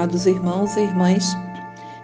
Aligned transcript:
amados 0.00 0.24
irmãos 0.24 0.78
e 0.78 0.80
irmãs. 0.80 1.36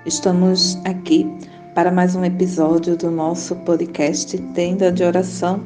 Estamos 0.04 0.78
aqui 0.84 1.26
para 1.74 1.90
mais 1.90 2.14
um 2.14 2.22
episódio 2.22 2.94
do 2.94 3.10
nosso 3.10 3.56
podcast 3.56 4.36
Tenda 4.52 4.92
de 4.92 5.02
Oração. 5.02 5.64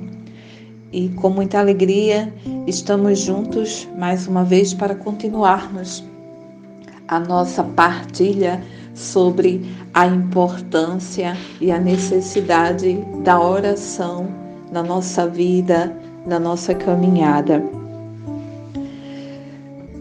E 0.92 1.08
com 1.08 1.28
muita 1.28 1.58
alegria 1.58 2.32
estamos 2.68 3.18
juntos 3.18 3.88
mais 3.98 4.28
uma 4.28 4.44
vez 4.44 4.72
para 4.72 4.94
continuarmos 4.94 6.04
a 7.08 7.18
nossa 7.18 7.64
partilha 7.64 8.62
sobre 8.94 9.68
a 9.92 10.06
importância 10.06 11.36
e 11.60 11.72
a 11.72 11.80
necessidade 11.80 13.04
da 13.24 13.40
oração 13.40 14.28
na 14.70 14.84
nossa 14.84 15.26
vida, 15.26 15.92
na 16.24 16.38
nossa 16.38 16.76
caminhada. 16.76 17.79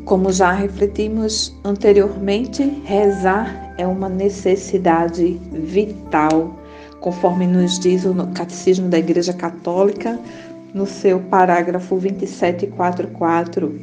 Como 0.10 0.32
já 0.32 0.52
refletimos 0.52 1.56
anteriormente, 1.64 2.64
rezar 2.84 3.76
é 3.78 3.86
uma 3.86 4.10
necessidade 4.10 5.40
vital, 5.52 6.60
conforme 7.00 7.46
nos 7.46 7.78
diz 7.78 8.06
o 8.06 8.16
Catecismo 8.34 8.90
da 8.90 8.98
Igreja 8.98 9.34
Católica, 9.34 10.20
no 10.74 10.88
seu 10.88 11.20
parágrafo 11.20 12.00
2744. 12.00 13.80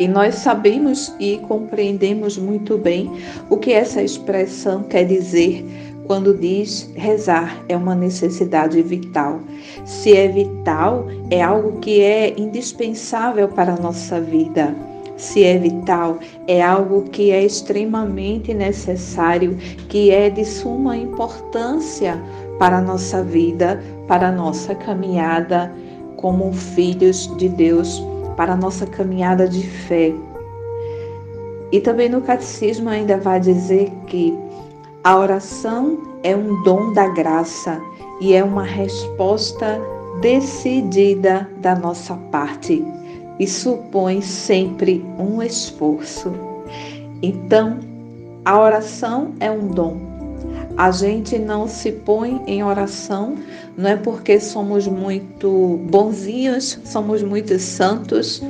E 0.00 0.08
nós 0.08 0.36
sabemos 0.36 1.14
e 1.20 1.36
compreendemos 1.46 2.38
muito 2.38 2.78
bem 2.78 3.12
o 3.50 3.58
que 3.58 3.74
essa 3.74 4.02
expressão 4.02 4.84
quer 4.84 5.04
dizer 5.04 5.62
quando 6.10 6.34
diz 6.34 6.90
rezar 6.96 7.64
é 7.68 7.76
uma 7.76 7.94
necessidade 7.94 8.82
vital. 8.82 9.38
Se 9.84 10.16
é 10.16 10.26
vital, 10.26 11.06
é 11.30 11.40
algo 11.40 11.78
que 11.78 12.00
é 12.00 12.34
indispensável 12.36 13.46
para 13.46 13.74
a 13.74 13.76
nossa 13.76 14.20
vida. 14.20 14.74
Se 15.16 15.44
é 15.44 15.56
vital, 15.56 16.18
é 16.48 16.60
algo 16.60 17.02
que 17.02 17.30
é 17.30 17.44
extremamente 17.44 18.52
necessário, 18.52 19.56
que 19.88 20.10
é 20.10 20.28
de 20.28 20.44
suma 20.44 20.96
importância 20.96 22.20
para 22.58 22.78
a 22.78 22.82
nossa 22.82 23.22
vida, 23.22 23.80
para 24.08 24.30
a 24.30 24.32
nossa 24.32 24.74
caminhada 24.74 25.72
como 26.16 26.52
filhos 26.52 27.32
de 27.36 27.48
Deus, 27.48 28.02
para 28.36 28.54
a 28.54 28.56
nossa 28.56 28.84
caminhada 28.84 29.46
de 29.46 29.64
fé. 29.64 30.12
E 31.70 31.78
também 31.78 32.08
no 32.08 32.20
catecismo 32.20 32.88
ainda 32.88 33.16
vai 33.16 33.38
dizer 33.38 33.92
que 34.08 34.36
a 35.02 35.16
oração 35.16 35.98
é 36.22 36.36
um 36.36 36.62
dom 36.62 36.92
da 36.92 37.08
graça 37.08 37.80
e 38.20 38.34
é 38.34 38.44
uma 38.44 38.64
resposta 38.64 39.80
decidida 40.20 41.48
da 41.58 41.74
nossa 41.74 42.14
parte 42.30 42.84
e 43.38 43.46
supõe 43.46 44.20
sempre 44.20 45.02
um 45.18 45.42
esforço. 45.42 46.30
Então, 47.22 47.78
a 48.44 48.60
oração 48.60 49.32
é 49.40 49.50
um 49.50 49.68
dom. 49.68 49.96
A 50.76 50.90
gente 50.90 51.38
não 51.38 51.66
se 51.66 51.92
põe 51.92 52.42
em 52.46 52.62
oração 52.62 53.36
não 53.78 53.88
é 53.88 53.96
porque 53.96 54.38
somos 54.38 54.86
muito 54.86 55.80
bonzinhos, 55.90 56.78
somos 56.84 57.22
muito 57.22 57.58
santos, 57.58 58.42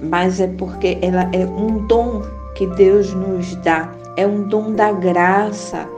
mas 0.00 0.40
é 0.40 0.46
porque 0.46 0.98
ela 1.02 1.28
é 1.32 1.44
um 1.44 1.84
dom 1.88 2.22
que 2.54 2.68
Deus 2.68 3.12
nos 3.12 3.56
dá 3.56 3.92
é 4.16 4.26
um 4.26 4.42
dom 4.42 4.72
da 4.72 4.92
graça. 4.92 5.88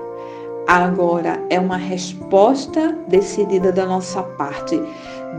Agora, 0.67 1.39
é 1.51 1.61
uma 1.61 1.77
resposta 1.77 2.97
decidida 3.09 3.71
da 3.71 3.84
nossa 3.84 4.23
parte. 4.23 4.81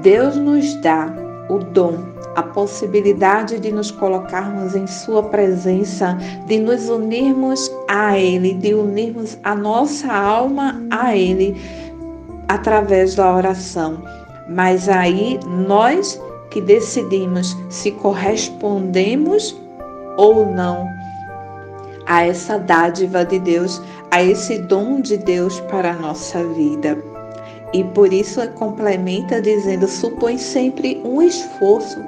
Deus 0.01 0.35
nos 0.35 0.75
dá 0.81 1.11
o 1.49 1.59
dom, 1.59 1.97
a 2.35 2.43
possibilidade 2.43 3.59
de 3.59 3.71
nos 3.71 3.89
colocarmos 3.91 4.75
em 4.75 4.85
Sua 4.85 5.23
presença, 5.23 6.17
de 6.45 6.59
nos 6.59 6.89
unirmos 6.89 7.71
a 7.87 8.17
Ele, 8.17 8.53
de 8.53 8.73
unirmos 8.73 9.37
a 9.43 9.55
nossa 9.55 10.11
alma 10.11 10.79
a 10.91 11.15
Ele 11.15 11.55
através 12.47 13.15
da 13.15 13.33
oração. 13.35 14.03
Mas 14.47 14.87
aí 14.87 15.39
nós 15.67 16.21
que 16.51 16.61
decidimos 16.61 17.57
se 17.69 17.91
correspondemos 17.91 19.59
ou 20.17 20.45
não 20.45 20.94
a 22.05 22.25
essa 22.25 22.57
dádiva 22.57 23.25
de 23.25 23.39
Deus, 23.39 23.81
a 24.11 24.23
esse 24.23 24.59
dom 24.59 25.01
de 25.01 25.17
Deus 25.17 25.59
para 25.61 25.91
a 25.91 25.95
nossa 25.95 26.43
vida. 26.49 26.97
E 27.73 27.83
por 27.83 28.13
isso 28.13 28.45
complementa 28.51 29.41
dizendo: 29.41 29.87
supõe 29.87 30.37
sempre 30.37 31.01
um 31.03 31.21
esforço. 31.21 31.99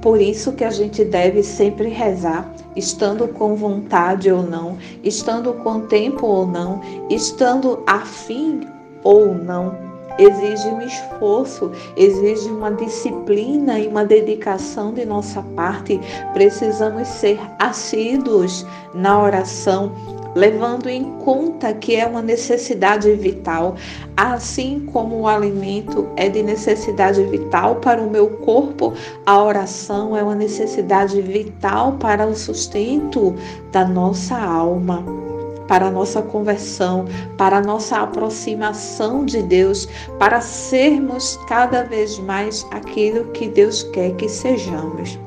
Por 0.00 0.20
isso 0.20 0.52
que 0.52 0.64
a 0.64 0.70
gente 0.70 1.04
deve 1.04 1.42
sempre 1.42 1.88
rezar, 1.88 2.52
estando 2.76 3.26
com 3.28 3.56
vontade 3.56 4.30
ou 4.30 4.42
não, 4.42 4.76
estando 5.02 5.52
com 5.52 5.80
tempo 5.80 6.26
ou 6.26 6.46
não, 6.46 6.80
estando 7.10 7.82
afim 7.86 8.60
ou 9.02 9.34
não 9.34 9.85
exige 10.18 10.68
um 10.68 10.80
esforço, 10.80 11.70
exige 11.96 12.48
uma 12.50 12.70
disciplina 12.70 13.78
e 13.78 13.88
uma 13.88 14.04
dedicação 14.04 14.92
de 14.92 15.04
nossa 15.04 15.42
parte. 15.54 16.00
Precisamos 16.32 17.08
ser 17.08 17.38
assíduos 17.58 18.66
na 18.94 19.22
oração, 19.22 19.92
levando 20.34 20.88
em 20.88 21.04
conta 21.18 21.72
que 21.72 21.96
é 21.96 22.06
uma 22.06 22.22
necessidade 22.22 23.10
vital, 23.14 23.74
assim 24.16 24.86
como 24.92 25.20
o 25.20 25.28
alimento 25.28 26.08
é 26.16 26.28
de 26.28 26.42
necessidade 26.42 27.22
vital 27.24 27.76
para 27.76 28.02
o 28.02 28.10
meu 28.10 28.28
corpo, 28.28 28.92
a 29.24 29.42
oração 29.42 30.16
é 30.16 30.22
uma 30.22 30.34
necessidade 30.34 31.20
vital 31.20 31.92
para 31.94 32.26
o 32.26 32.34
sustento 32.34 33.34
da 33.72 33.84
nossa 33.84 34.36
alma 34.36 35.25
para 35.68 35.86
a 35.86 35.90
nossa 35.90 36.22
conversão, 36.22 37.04
para 37.36 37.58
a 37.58 37.62
nossa 37.62 37.98
aproximação 37.98 39.24
de 39.24 39.42
Deus, 39.42 39.88
para 40.18 40.40
sermos 40.40 41.38
cada 41.48 41.82
vez 41.82 42.18
mais 42.18 42.66
aquilo 42.70 43.26
que 43.32 43.48
Deus 43.48 43.82
quer 43.82 44.14
que 44.16 44.28
sejamos. 44.28 45.18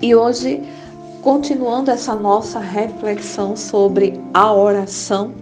E 0.00 0.14
hoje, 0.14 0.62
continuando 1.22 1.90
essa 1.90 2.14
nossa 2.14 2.60
reflexão 2.60 3.56
sobre 3.56 4.20
a 4.32 4.52
oração, 4.52 5.32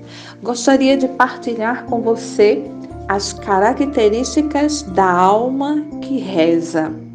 gostaria 0.43 0.97
de 0.97 1.09
partilhar 1.09 1.85
com 1.85 2.01
você 2.01 2.65
as 3.09 3.33
características 3.33 4.83
da 4.83 5.11
alma 5.11 5.85
que 6.01 6.19
reza. 6.19 7.06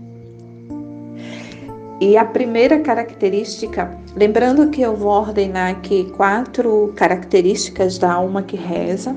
E 2.02 2.18
a 2.18 2.26
primeira 2.26 2.80
característica, 2.80 3.96
lembrando 4.16 4.72
que 4.72 4.82
eu 4.82 4.96
vou 4.96 5.12
ordenar 5.12 5.70
aqui 5.70 6.12
quatro 6.18 6.92
características 6.96 8.00
da 8.00 8.12
alma 8.12 8.42
que 8.42 8.58
reza, 8.58 9.16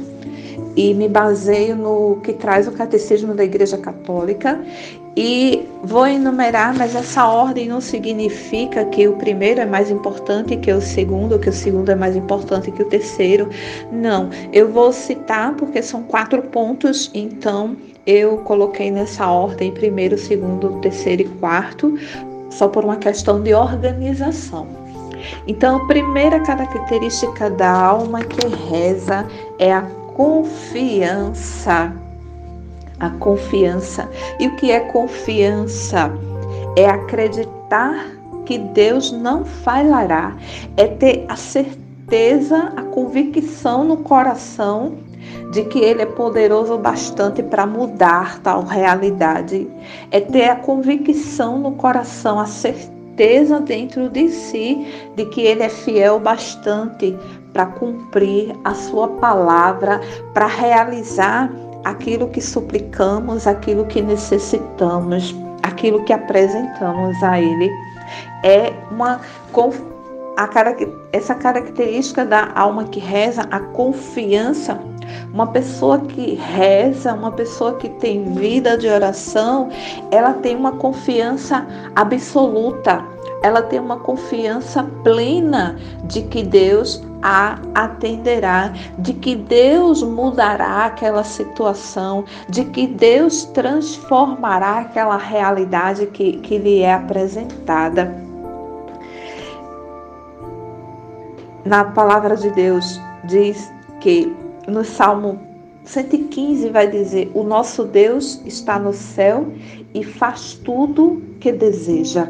e 0.77 0.93
me 0.93 1.09
baseio 1.09 1.77
no 1.77 2.21
que 2.23 2.35
traz 2.35 2.69
o 2.69 2.73
Catecismo 2.73 3.33
da 3.33 3.45
Igreja 3.45 3.79
Católica 3.79 4.61
e 5.17 5.67
vou 5.83 6.07
enumerar, 6.07 6.77
mas 6.77 6.95
essa 6.95 7.27
ordem 7.27 7.69
não 7.69 7.81
significa 7.81 8.85
que 8.85 9.07
o 9.07 9.17
primeiro 9.17 9.61
é 9.61 9.67
mais 9.67 9.91
importante 9.91 10.57
que 10.57 10.73
o 10.73 10.81
segundo, 10.81 11.39
que 11.39 11.49
o 11.49 11.53
segundo 11.53 11.91
é 11.91 11.95
mais 11.95 12.17
importante 12.17 12.73
que 12.73 12.83
o 12.83 12.87
terceiro. 12.87 13.49
Não, 13.93 14.29
eu 14.53 14.69
vou 14.69 14.93
citar 14.93 15.55
porque 15.55 15.81
são 15.81 16.03
quatro 16.03 16.43
pontos, 16.43 17.11
então 17.15 17.77
eu 18.05 18.39
coloquei 18.39 18.91
nessa 18.91 19.31
ordem 19.31 19.73
primeiro, 19.73 20.19
segundo, 20.19 20.81
terceiro 20.81 21.23
e 21.23 21.29
quarto, 21.41 21.97
só 22.55 22.69
por 22.69 22.85
uma 22.85 22.97
questão 22.97 23.43
de 23.43 23.53
organização. 23.53 24.67
Então, 25.47 25.77
a 25.77 25.87
primeira 25.87 26.41
característica 26.41 27.51
da 27.51 27.71
alma 27.71 28.23
que 28.23 28.47
reza 28.47 29.27
é 29.59 29.73
a 29.73 29.83
confiança. 30.15 31.93
A 33.01 33.11
confiança. 33.11 34.09
E 34.39 34.47
o 34.47 34.57
que 34.57 34.71
é 34.71 34.81
confiança? 34.81 36.11
É 36.77 36.87
acreditar 36.87 38.07
que 38.45 38.59
Deus 38.59 39.11
não 39.11 39.45
falhará, 39.45 40.37
é 40.77 40.87
ter 40.87 41.25
a 41.29 41.37
certeza, 41.37 42.73
a 42.77 42.83
convicção 42.83 43.85
no 43.85 43.99
coração 43.99 44.99
de 45.51 45.65
que 45.65 45.79
Ele 45.79 46.03
é 46.03 46.07
poderoso 46.07 46.77
bastante 46.79 47.43
para 47.43 47.67
mudar 47.67 48.41
tal 48.41 48.63
realidade. 48.65 49.69
É 50.11 50.21
ter 50.21 50.49
a 50.49 50.57
convicção 50.57 51.59
no 51.59 51.73
coração, 51.73 52.39
a 52.39 52.47
certeza 52.47 53.61
dentro 53.61 54.09
de 54.09 54.29
si 54.29 54.87
de 55.15 55.25
que 55.27 55.43
Ele 55.43 55.63
é 55.63 55.69
fiel 55.69 56.19
bastante 56.19 57.17
para 57.53 57.67
cumprir 57.67 58.55
a 58.65 58.75
Sua 58.75 59.09
palavra, 59.09 60.01
para 60.33 60.47
realizar 60.47 61.51
aquilo 61.85 62.29
que 62.29 62.41
suplicamos, 62.41 63.47
aquilo 63.47 63.85
que 63.85 64.03
necessitamos, 64.03 65.35
aquilo 65.63 66.03
que 66.05 66.13
apresentamos 66.13 67.23
a 67.23 67.41
Ele. 67.41 67.71
É 68.43 68.73
uma 68.91 69.21
a, 70.37 70.49
essa 71.13 71.35
característica 71.35 72.25
da 72.25 72.51
alma 72.55 72.85
que 72.85 73.01
reza, 73.01 73.43
a 73.51 73.61
confiança 73.61 74.81
uma 75.33 75.47
pessoa 75.47 75.99
que 75.99 76.35
reza, 76.35 77.13
uma 77.13 77.33
pessoa 77.33 77.75
que 77.75 77.89
tem 77.89 78.25
vida 78.35 78.77
de 78.77 78.89
oração, 78.89 79.69
ela 80.11 80.35
tem 80.35 80.57
uma 80.57 80.73
confiança 80.73 81.67
absoluta, 81.95 83.05
ela 83.43 83.63
tem 83.63 83.79
uma 83.79 83.99
confiança 83.99 84.83
plena 85.03 85.77
de 86.05 86.23
que 86.23 86.43
Deus 86.43 87.03
a 87.23 87.59
atenderá, 87.75 88.73
de 88.99 89.15
que 89.15 89.35
Deus 89.35 90.03
mudará 90.03 90.85
aquela 90.85 91.25
situação, 91.25 92.25
de 92.49 92.67
que 92.67 92.87
Deus 92.87 93.45
transformará 93.45 94.81
aquela 94.81 95.17
realidade 95.17 96.07
que, 96.07 96.39
que 96.39 96.59
lhe 96.59 96.81
é 96.81 96.93
apresentada. 96.93 98.15
Na 101.65 101.83
palavra 101.83 102.37
de 102.37 102.51
Deus 102.51 103.01
diz 103.25 103.73
que 104.01 104.37
no 104.67 104.85
Salmo 104.85 105.41
115 105.85 106.71
vai 106.71 106.89
dizer: 106.89 107.31
O 107.35 107.43
nosso 107.43 107.85
Deus 107.85 108.41
está 108.45 108.79
no 108.79 108.93
céu 108.93 109.47
e 109.93 110.03
faz 110.03 110.55
tudo 110.55 111.23
que 111.41 111.53
deseja. 111.53 112.29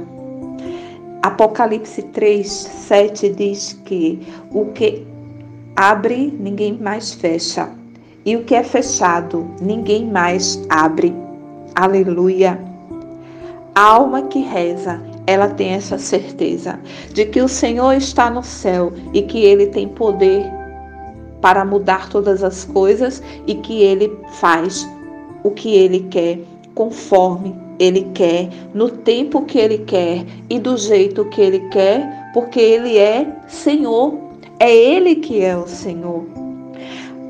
Apocalipse 1.23 2.03
3, 2.03 2.47
7 2.47 3.31
diz 3.31 3.73
que 3.85 4.21
o 4.51 4.67
que 4.67 5.07
abre, 5.75 6.37
ninguém 6.39 6.77
mais 6.77 7.15
fecha, 7.15 7.71
e 8.27 8.37
o 8.37 8.45
que 8.45 8.55
é 8.55 8.63
fechado, 8.63 9.51
ninguém 9.61 10.07
mais 10.07 10.63
abre. 10.69 11.15
Aleluia. 11.75 12.61
A 13.75 13.81
alma 13.81 14.23
que 14.23 14.41
reza, 14.41 15.01
ela 15.27 15.49
tem 15.49 15.71
essa 15.71 15.99
certeza 15.99 16.79
de 17.13 17.25
que 17.25 17.41
o 17.41 17.49
Senhor 17.49 17.93
está 17.95 18.31
no 18.31 18.43
céu 18.43 18.93
e 19.13 19.23
que 19.23 19.39
ele 19.39 19.67
tem 19.67 19.89
poder 19.89 20.45
para 21.45 21.63
mudar 21.63 22.09
todas 22.09 22.43
as 22.43 22.65
coisas 22.65 23.23
e 23.47 23.55
que 23.57 23.83
ele 23.83 24.11
faz 24.41 24.89
o 25.43 25.51
que 25.51 25.75
ele 25.75 26.01
quer 26.11 26.39
conforme 26.75 27.55
ele 27.79 28.09
quer, 28.15 28.49
no 28.73 28.89
tempo 28.89 29.43
que 29.43 29.59
ele 29.59 29.77
quer 29.77 30.25
e 30.49 30.59
do 30.59 30.79
jeito 30.79 31.23
que 31.27 31.43
ele 31.43 31.69
quer, 31.69 32.31
porque 32.33 32.59
ele 32.59 32.97
é 32.97 33.27
Senhor. 33.47 34.19
É 34.59 34.75
ele 34.75 35.17
que 35.17 35.45
é 35.45 35.55
o 35.55 35.67
Senhor. 35.67 36.25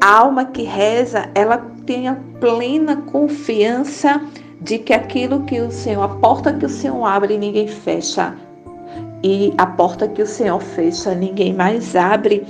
A 0.00 0.18
alma 0.18 0.44
que 0.44 0.62
reza, 0.62 1.28
ela 1.34 1.58
tem 1.84 2.06
a 2.06 2.16
plena 2.38 2.98
confiança 3.10 4.22
de 4.60 4.78
que 4.78 4.92
aquilo 4.92 5.42
que 5.42 5.60
o 5.60 5.72
Senhor, 5.72 6.04
a 6.04 6.08
porta 6.08 6.52
que 6.52 6.66
o 6.66 6.70
Senhor 6.70 7.04
abre, 7.04 7.36
ninguém 7.36 7.66
fecha. 7.66 8.32
E 9.24 9.52
a 9.58 9.66
porta 9.66 10.06
que 10.06 10.22
o 10.22 10.26
Senhor 10.26 10.60
fecha, 10.60 11.16
ninguém 11.16 11.52
mais 11.52 11.96
abre. 11.96 12.46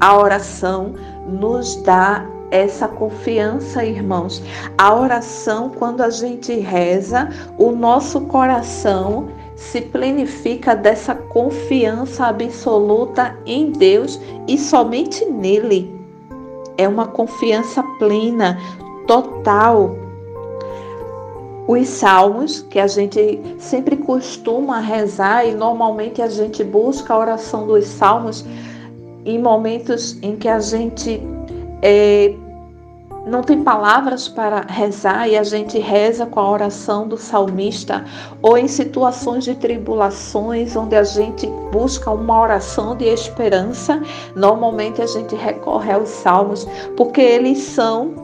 A 0.00 0.16
oração 0.16 0.94
nos 1.26 1.76
dá 1.82 2.24
essa 2.50 2.86
confiança, 2.88 3.84
irmãos. 3.84 4.42
A 4.76 4.94
oração, 4.94 5.70
quando 5.70 6.02
a 6.02 6.10
gente 6.10 6.54
reza, 6.54 7.28
o 7.58 7.72
nosso 7.72 8.22
coração 8.22 9.28
se 9.56 9.80
plenifica 9.80 10.76
dessa 10.76 11.14
confiança 11.14 12.26
absoluta 12.26 13.36
em 13.44 13.72
Deus 13.72 14.20
e 14.46 14.56
somente 14.56 15.24
nele. 15.24 15.98
É 16.76 16.86
uma 16.86 17.08
confiança 17.08 17.82
plena, 17.98 18.56
total. 19.06 19.96
Os 21.66 21.88
salmos, 21.88 22.62
que 22.62 22.78
a 22.78 22.86
gente 22.86 23.42
sempre 23.58 23.96
costuma 23.96 24.78
rezar 24.78 25.44
e 25.44 25.54
normalmente 25.54 26.22
a 26.22 26.28
gente 26.28 26.62
busca 26.62 27.12
a 27.12 27.18
oração 27.18 27.66
dos 27.66 27.84
salmos 27.84 28.44
em 29.28 29.38
momentos 29.38 30.16
em 30.22 30.36
que 30.36 30.48
a 30.48 30.58
gente 30.58 31.22
é, 31.82 32.34
não 33.26 33.42
tem 33.42 33.62
palavras 33.62 34.26
para 34.26 34.62
rezar 34.62 35.28
e 35.28 35.36
a 35.36 35.42
gente 35.42 35.78
reza 35.78 36.24
com 36.24 36.40
a 36.40 36.50
oração 36.50 37.06
do 37.06 37.18
salmista, 37.18 38.06
ou 38.40 38.56
em 38.56 38.66
situações 38.66 39.44
de 39.44 39.54
tribulações 39.54 40.74
onde 40.74 40.96
a 40.96 41.04
gente 41.04 41.46
busca 41.70 42.10
uma 42.10 42.40
oração 42.40 42.96
de 42.96 43.04
esperança, 43.04 44.02
normalmente 44.34 45.02
a 45.02 45.06
gente 45.06 45.34
recorre 45.34 45.92
aos 45.92 46.08
salmos, 46.08 46.66
porque 46.96 47.20
eles 47.20 47.58
são 47.58 48.14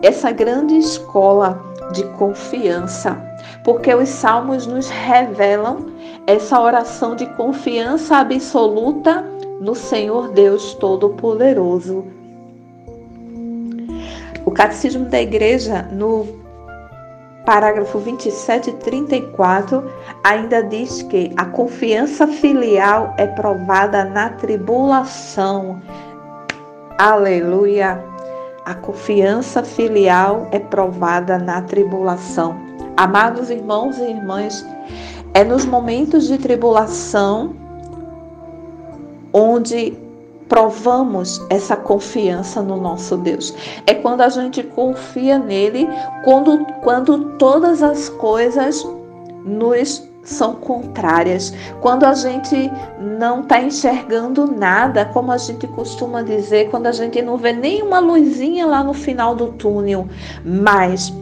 essa 0.00 0.30
grande 0.30 0.78
escola 0.78 1.62
de 1.92 2.02
confiança, 2.14 3.14
porque 3.62 3.94
os 3.94 4.08
salmos 4.08 4.66
nos 4.66 4.88
revelam 4.88 5.94
essa 6.26 6.58
oração 6.58 7.14
de 7.14 7.26
confiança 7.34 8.16
absoluta 8.16 9.35
no 9.60 9.74
Senhor 9.74 10.28
Deus 10.28 10.74
Todo-Poderoso 10.74 12.04
o 14.46 14.50
Catecismo 14.52 15.06
da 15.06 15.20
Igreja, 15.20 15.82
no 15.90 16.24
parágrafo 17.44 17.98
27 17.98 18.70
e 18.70 18.72
34, 18.74 19.82
ainda 20.22 20.62
diz 20.62 21.02
que 21.02 21.32
a 21.36 21.44
confiança 21.46 22.28
filial 22.28 23.12
é 23.18 23.26
provada 23.26 24.04
na 24.04 24.30
tribulação. 24.30 25.82
Aleluia! 26.96 28.00
A 28.64 28.74
confiança 28.76 29.64
filial 29.64 30.46
é 30.52 30.60
provada 30.60 31.38
na 31.38 31.60
tribulação. 31.62 32.56
Amados 32.96 33.50
irmãos 33.50 33.98
e 33.98 34.04
irmãs, 34.04 34.64
é 35.34 35.42
nos 35.42 35.66
momentos 35.66 36.28
de 36.28 36.38
tribulação 36.38 37.52
onde 39.32 39.96
provamos 40.48 41.44
essa 41.50 41.76
confiança 41.76 42.62
no 42.62 42.76
nosso 42.76 43.16
Deus. 43.16 43.54
É 43.86 43.94
quando 43.94 44.20
a 44.20 44.28
gente 44.28 44.62
confia 44.62 45.38
nele, 45.38 45.88
quando, 46.24 46.64
quando 46.82 47.36
todas 47.36 47.82
as 47.82 48.08
coisas 48.08 48.86
nos 49.44 50.06
são 50.26 50.54
contrárias. 50.54 51.54
Quando 51.80 52.04
a 52.04 52.12
gente 52.12 52.70
não 53.00 53.40
está 53.40 53.60
enxergando 53.60 54.46
nada, 54.46 55.04
como 55.04 55.32
a 55.32 55.38
gente 55.38 55.66
costuma 55.68 56.22
dizer, 56.22 56.68
quando 56.70 56.86
a 56.86 56.92
gente 56.92 57.22
não 57.22 57.36
vê 57.36 57.52
nenhuma 57.52 58.00
luzinha 58.00 58.66
lá 58.66 58.82
no 58.82 58.92
final 58.92 59.34
do 59.34 59.48
túnel, 59.52 60.08
mas 60.44 61.12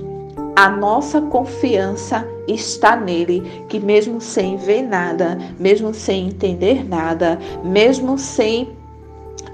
a 0.56 0.68
nossa 0.68 1.20
confiança 1.20 2.26
está 2.46 2.96
nele, 2.96 3.64
que 3.68 3.80
mesmo 3.80 4.20
sem 4.20 4.56
ver 4.56 4.82
nada, 4.82 5.38
mesmo 5.58 5.92
sem 5.92 6.28
entender 6.28 6.86
nada, 6.88 7.38
mesmo 7.64 8.18
sem 8.18 8.70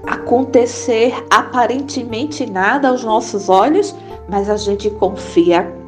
acontecer 0.05 1.13
aparentemente 1.29 2.45
nada 2.45 2.89
aos 2.89 3.03
nossos 3.03 3.49
olhos, 3.49 3.95
mas 4.29 4.49
a 4.49 4.57
gente 4.57 4.89
confia. 4.89 5.80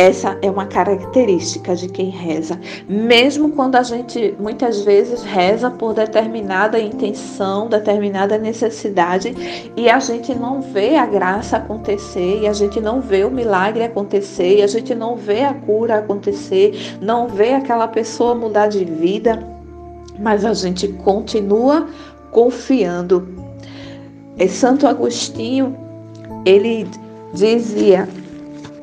Essa 0.00 0.38
é 0.40 0.50
uma 0.50 0.64
característica 0.64 1.76
de 1.76 1.86
quem 1.86 2.08
reza. 2.08 2.58
Mesmo 2.88 3.50
quando 3.50 3.76
a 3.76 3.82
gente 3.82 4.34
muitas 4.40 4.80
vezes 4.80 5.22
reza 5.22 5.70
por 5.70 5.92
determinada 5.92 6.80
intenção, 6.80 7.68
determinada 7.68 8.38
necessidade, 8.38 9.36
e 9.76 9.90
a 9.90 9.98
gente 9.98 10.34
não 10.34 10.62
vê 10.62 10.96
a 10.96 11.04
graça 11.04 11.58
acontecer, 11.58 12.40
e 12.40 12.48
a 12.48 12.54
gente 12.54 12.80
não 12.80 13.02
vê 13.02 13.24
o 13.24 13.30
milagre 13.30 13.84
acontecer, 13.84 14.60
e 14.60 14.62
a 14.62 14.66
gente 14.66 14.94
não 14.94 15.16
vê 15.16 15.44
a 15.44 15.52
cura 15.52 15.98
acontecer, 15.98 16.96
não 16.98 17.28
vê 17.28 17.52
aquela 17.52 17.86
pessoa 17.86 18.34
mudar 18.34 18.68
de 18.68 18.82
vida 18.82 19.46
mas 20.18 20.44
a 20.44 20.52
gente 20.52 20.86
continua 20.88 21.88
confiando. 22.30 23.28
E 24.38 24.48
Santo 24.48 24.86
Agostinho, 24.86 25.76
ele 26.44 26.86
dizia: 27.32 28.08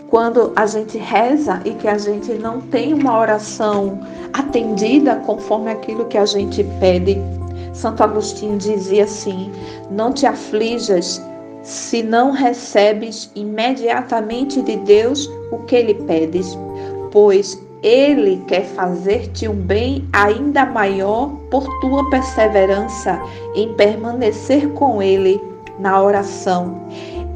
quando 0.09 0.51
a 0.55 0.65
gente 0.65 0.97
reza 0.97 1.61
e 1.65 1.71
que 1.71 1.87
a 1.87 1.97
gente 1.97 2.33
não 2.33 2.61
tem 2.61 2.93
uma 2.93 3.19
oração 3.19 3.99
atendida 4.33 5.15
conforme 5.25 5.71
aquilo 5.71 6.05
que 6.05 6.17
a 6.17 6.25
gente 6.25 6.63
pede, 6.79 7.17
Santo 7.73 8.03
Agostinho 8.03 8.57
dizia 8.57 9.03
assim: 9.03 9.51
não 9.91 10.11
te 10.11 10.25
aflijas 10.25 11.21
se 11.61 12.01
não 12.01 12.31
recebes 12.31 13.29
imediatamente 13.35 14.61
de 14.61 14.77
Deus 14.77 15.29
o 15.51 15.59
que 15.59 15.81
lhe 15.81 15.93
pedes, 15.93 16.57
pois 17.11 17.61
ele 17.83 18.43
quer 18.47 18.65
fazer-te 18.65 19.47
um 19.47 19.53
bem 19.53 20.07
ainda 20.11 20.65
maior 20.65 21.29
por 21.51 21.67
tua 21.79 22.09
perseverança 22.09 23.21
em 23.53 23.73
permanecer 23.73 24.69
com 24.69 25.01
Ele 25.01 25.41
na 25.79 26.01
oração. 26.01 26.81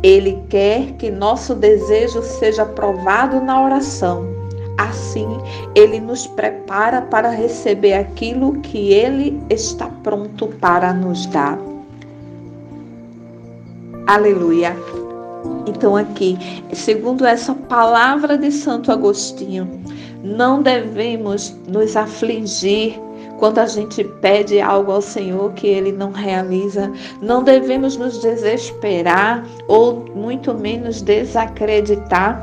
Ele 0.04 0.44
quer 0.50 0.94
que 0.94 1.12
nosso 1.12 1.54
desejo 1.54 2.22
seja 2.24 2.66
provado 2.66 3.40
na 3.40 3.64
oração. 3.64 4.26
Assim, 4.78 5.28
Ele 5.76 6.00
nos 6.00 6.26
prepara 6.26 7.02
para 7.04 7.30
receber 7.30 7.94
aquilo 7.94 8.54
que 8.62 8.92
Ele 8.92 9.40
está 9.50 9.88
pronto 10.02 10.48
para 10.48 10.92
nos 10.92 11.26
dar. 11.28 11.60
Aleluia. 14.08 14.76
Então, 15.68 15.96
aqui, 15.96 16.38
segundo 16.74 17.26
essa 17.26 17.54
palavra 17.54 18.38
de 18.38 18.52
Santo 18.52 18.92
Agostinho, 18.92 19.70
não 20.24 20.62
devemos 20.62 21.56
nos 21.68 21.96
afligir 21.96 23.00
quando 23.42 23.58
a 23.58 23.66
gente 23.66 24.04
pede 24.04 24.62
algo 24.62 24.92
ao 24.92 25.02
Senhor 25.02 25.52
que 25.54 25.66
Ele 25.66 25.92
não 25.92 26.12
realiza. 26.12 26.92
Não 27.20 27.44
devemos 27.44 27.98
nos 27.98 28.20
desesperar 28.20 29.44
ou 29.68 30.06
muito 30.14 30.54
menos 30.54 31.02
desacreditar 31.02 32.40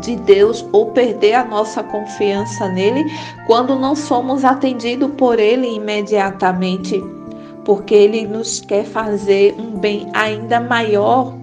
de 0.00 0.16
Deus 0.16 0.66
ou 0.72 0.92
perder 0.92 1.34
a 1.34 1.44
nossa 1.44 1.82
confiança 1.82 2.66
nele 2.68 3.04
quando 3.46 3.76
não 3.76 3.94
somos 3.94 4.46
atendidos 4.46 5.10
por 5.18 5.38
ele 5.38 5.68
imediatamente, 5.76 7.04
porque 7.62 7.94
ele 7.94 8.26
nos 8.26 8.60
quer 8.60 8.86
fazer 8.86 9.54
um 9.58 9.78
bem 9.78 10.08
ainda 10.14 10.58
maior 10.58 11.34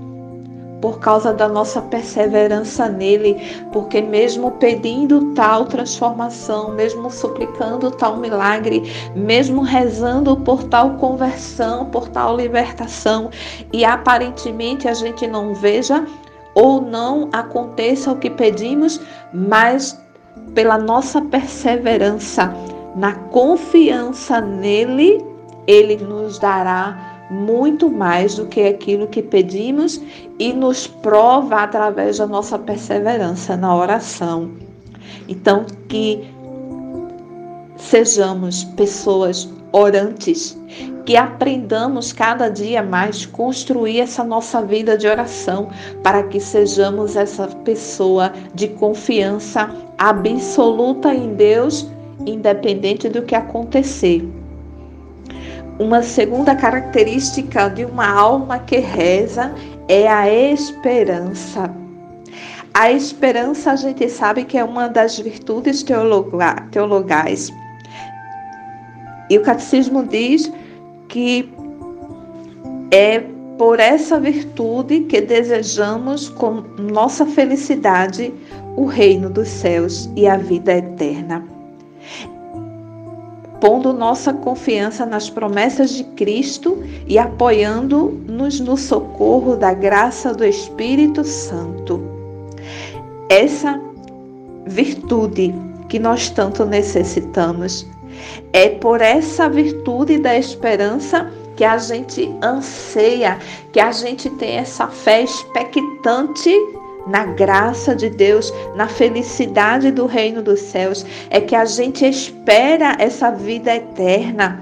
por 0.82 1.00
causa 1.00 1.32
da 1.32 1.48
nossa 1.48 1.82
perseverança 1.82 2.90
nele, 2.90 3.38
porque 3.72 4.02
mesmo 4.02 4.52
pedindo 4.52 5.34
tal 5.34 5.66
transformação, 5.66 6.72
mesmo 6.72 7.12
suplicando 7.12 7.92
tal 7.92 8.18
milagre, 8.18 8.92
mesmo 9.16 9.62
rezando 9.62 10.36
por 10.36 10.64
tal 10.64 10.96
conversão, 10.96 11.86
por 11.86 12.10
tal 12.10 12.36
libertação, 12.36 13.30
e 13.72 13.86
aparentemente 13.86 14.88
a 14.88 14.94
gente 14.94 15.28
não 15.28 15.54
veja 15.54 16.06
ou 16.56 16.82
não 16.82 17.30
aconteça 17.32 18.12
o 18.12 18.18
que 18.18 18.30
pedimos, 18.30 19.00
mas 19.32 19.98
pela 20.54 20.78
nossa 20.78 21.22
perseverança 21.22 22.54
na 22.96 23.14
confiança 23.14 24.42
nele, 24.42 25.24
ele 25.66 25.98
nos 25.98 26.40
dará 26.40 27.11
muito 27.32 27.90
mais 27.90 28.36
do 28.36 28.46
que 28.46 28.62
aquilo 28.62 29.08
que 29.08 29.24
pedimos 29.24 30.02
e 30.38 30.52
nos 30.52 30.86
prova 30.86 31.64
através 31.64 32.18
da 32.18 32.28
nossa 32.28 32.60
perseverança 32.60 33.56
na 33.56 33.74
oração. 33.74 34.52
Então, 35.30 35.66
que 35.88 36.30
sejamos 37.78 38.66
pessoas 38.66 39.50
orantes, 39.72 40.60
que 41.06 41.16
aprendamos 41.16 42.12
cada 42.12 42.50
dia 42.50 42.84
mais 42.84 43.26
construir 43.26 44.02
essa 44.02 44.26
nossa 44.26 44.62
vida 44.62 44.98
de 44.98 45.08
oração, 45.08 45.70
para 46.04 46.24
que 46.24 46.40
sejamos 46.40 47.16
essa 47.16 47.48
pessoa 47.48 48.34
de 48.54 48.68
confiança 48.68 49.74
absoluta 49.98 51.16
em 51.16 51.34
Deus, 51.34 51.90
independente 52.26 53.08
do 53.08 53.22
que 53.22 53.36
acontecer. 53.36 54.41
Uma 55.82 56.04
segunda 56.04 56.54
característica 56.54 57.68
de 57.68 57.84
uma 57.84 58.08
alma 58.08 58.60
que 58.60 58.78
reza 58.78 59.52
é 59.88 60.08
a 60.08 60.32
esperança. 60.32 61.74
A 62.72 62.92
esperança 62.92 63.72
a 63.72 63.76
gente 63.76 64.08
sabe 64.08 64.44
que 64.44 64.60
é 64.60 64.64
uma 64.64 64.88
das 64.88 65.18
virtudes 65.18 65.84
teologais. 65.84 67.50
E 69.28 69.40
o 69.40 69.42
catecismo 69.42 70.06
diz 70.06 70.52
que 71.10 71.52
é 72.92 73.24
por 73.58 73.80
essa 73.80 74.20
virtude 74.20 75.00
que 75.06 75.20
desejamos 75.20 76.30
com 76.30 76.64
nossa 76.78 77.26
felicidade 77.26 78.32
o 78.78 78.86
reino 78.86 79.32
dos 79.32 79.48
céus 79.48 80.08
e 80.16 80.28
a 80.28 80.38
vida 80.38 80.74
eterna 80.74 81.44
pondo 83.62 83.94
nossa 83.94 84.34
confiança 84.34 85.06
nas 85.06 85.30
promessas 85.30 85.92
de 85.92 86.04
Cristo 86.04 86.84
e 87.08 87.18
apoiando-nos 87.20 88.60
no 88.60 88.76
socorro 88.76 89.56
da 89.56 89.72
graça 89.72 90.34
do 90.34 90.44
Espírito 90.44 91.24
Santo. 91.24 92.02
Essa 93.30 93.80
virtude 94.66 95.54
que 95.88 96.00
nós 96.00 96.30
tanto 96.30 96.66
necessitamos. 96.66 97.86
É 98.52 98.70
por 98.70 99.02
essa 99.02 99.48
virtude 99.48 100.18
da 100.18 100.38
esperança 100.38 101.32
que 101.56 101.64
a 101.64 101.78
gente 101.78 102.34
anseia, 102.42 103.38
que 103.72 103.80
a 103.80 103.92
gente 103.92 104.30
tem 104.32 104.58
essa 104.58 104.88
fé 104.88 105.24
expectante 105.24 106.52
na 107.08 107.26
graça 107.26 107.96
de 107.96 108.10
Deus, 108.10 108.54
na 108.76 108.88
felicidade 108.88 109.92
do 109.92 110.06
reino 110.06 110.42
dos 110.42 110.60
céus, 110.60 111.06
é 111.30 111.40
que 111.42 111.56
a 111.56 111.66
gente 111.66 112.06
espera 112.06 112.96
essa 113.00 113.32
vida 113.32 113.76
eterna. 113.76 114.62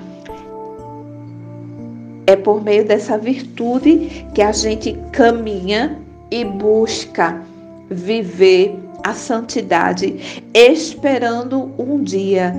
É 2.25 2.35
por 2.35 2.63
meio 2.63 2.85
dessa 2.85 3.17
virtude 3.17 4.27
que 4.33 4.41
a 4.41 4.51
gente 4.51 4.97
caminha 5.11 5.99
e 6.29 6.45
busca 6.45 7.41
viver 7.89 8.77
a 9.03 9.13
santidade, 9.13 10.43
esperando 10.53 11.71
um 11.77 12.03
dia 12.03 12.53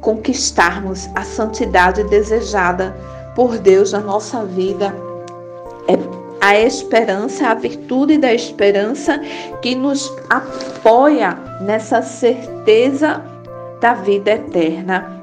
conquistarmos 0.00 1.08
a 1.14 1.22
santidade 1.22 2.02
desejada 2.04 2.94
por 3.34 3.56
Deus 3.58 3.92
na 3.92 4.00
nossa 4.00 4.44
vida. 4.44 4.94
É 5.88 6.21
a 6.42 6.58
esperança, 6.58 7.46
a 7.46 7.54
virtude 7.54 8.18
da 8.18 8.34
esperança 8.34 9.20
que 9.62 9.76
nos 9.76 10.12
apoia 10.28 11.38
nessa 11.60 12.02
certeza 12.02 13.22
da 13.80 13.94
vida 13.94 14.32
eterna. 14.32 15.22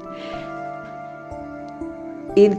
E 2.34 2.50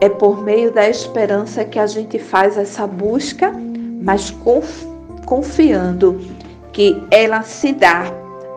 é 0.00 0.08
por 0.08 0.42
meio 0.42 0.72
da 0.72 0.88
esperança 0.88 1.66
que 1.66 1.78
a 1.78 1.86
gente 1.86 2.18
faz 2.18 2.56
essa 2.56 2.86
busca, 2.86 3.52
mas 4.00 4.34
confiando 5.26 6.18
que 6.72 7.00
ela 7.10 7.42
se 7.42 7.74
dá 7.74 8.04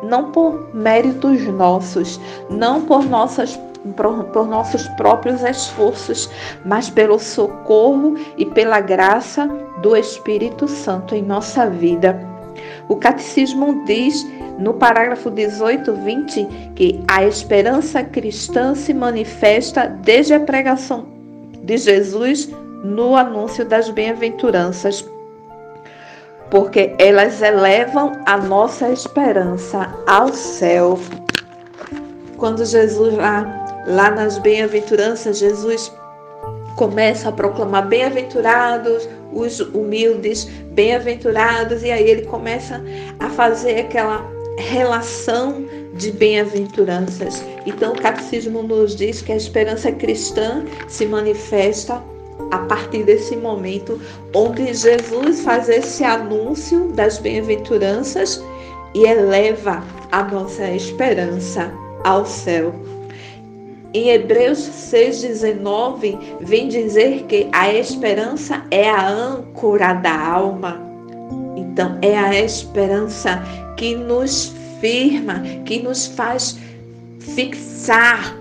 não 0.01 0.31
por 0.31 0.73
méritos 0.73 1.45
nossos, 1.47 2.21
não 2.49 2.85
por 2.85 3.03
nossas 3.03 3.59
por, 3.95 4.25
por 4.25 4.47
nossos 4.47 4.87
próprios 4.89 5.43
esforços, 5.43 6.29
mas 6.63 6.89
pelo 6.89 7.19
socorro 7.19 8.15
e 8.37 8.45
pela 8.45 8.79
graça 8.79 9.47
do 9.81 9.95
Espírito 9.95 10.67
Santo 10.67 11.15
em 11.15 11.21
nossa 11.21 11.69
vida. 11.69 12.19
O 12.87 12.95
catecismo 12.95 13.83
diz 13.85 14.25
no 14.57 14.73
parágrafo 14.73 15.29
18, 15.29 15.93
20 15.93 16.47
que 16.75 17.03
a 17.07 17.23
esperança 17.23 18.03
cristã 18.03 18.73
se 18.73 18.93
manifesta 18.93 19.87
desde 19.87 20.33
a 20.33 20.39
pregação 20.39 21.07
de 21.61 21.77
Jesus 21.77 22.49
no 22.83 23.15
anúncio 23.15 23.65
das 23.65 23.89
bem-aventuranças, 23.89 25.03
porque 26.49 26.95
elas 26.99 27.41
elevam 27.41 28.11
a 28.25 28.37
nossa 28.37 28.89
esperança 28.91 29.93
ao 30.07 30.31
céu. 30.31 30.99
Quando 32.37 32.63
Jesus 32.63 33.15
lá 33.15 33.64
Lá 33.85 34.09
nas 34.09 34.37
bem-aventuranças, 34.37 35.37
Jesus 35.37 35.91
começa 36.75 37.29
a 37.29 37.31
proclamar 37.31 37.87
bem-aventurados 37.87 39.07
os 39.31 39.59
humildes, 39.59 40.45
bem-aventurados, 40.71 41.83
e 41.83 41.91
aí 41.91 42.09
ele 42.09 42.23
começa 42.23 42.81
a 43.19 43.29
fazer 43.29 43.79
aquela 43.79 44.25
relação 44.57 45.65
de 45.93 46.11
bem-aventuranças. 46.11 47.43
Então, 47.65 47.93
o 47.93 48.01
catecismo 48.01 48.63
nos 48.63 48.95
diz 48.95 49.21
que 49.21 49.31
a 49.31 49.35
esperança 49.35 49.91
cristã 49.91 50.65
se 50.87 51.05
manifesta 51.05 52.01
a 52.51 52.59
partir 52.59 53.03
desse 53.03 53.35
momento 53.35 53.99
onde 54.33 54.73
Jesus 54.73 55.41
faz 55.41 55.69
esse 55.69 56.03
anúncio 56.03 56.89
das 56.93 57.17
bem-aventuranças 57.17 58.43
e 58.93 59.05
eleva 59.05 59.83
a 60.11 60.23
nossa 60.23 60.69
esperança 60.71 61.71
ao 62.03 62.25
céu. 62.25 62.73
Em 63.95 64.09
Hebreus 64.09 64.59
6,19, 64.59 66.19
vem 66.41 66.67
dizer 66.67 67.23
que 67.29 67.47
a 67.53 67.73
esperança 67.73 68.61
é 68.69 68.89
a 68.89 69.07
âncora 69.07 69.93
da 69.93 70.13
alma. 70.13 70.81
Então, 71.55 71.97
é 72.01 72.17
a 72.17 72.37
esperança 72.37 73.41
que 73.77 73.95
nos 73.95 74.51
firma, 74.81 75.41
que 75.63 75.81
nos 75.81 76.07
faz 76.07 76.57
fixar 77.21 78.35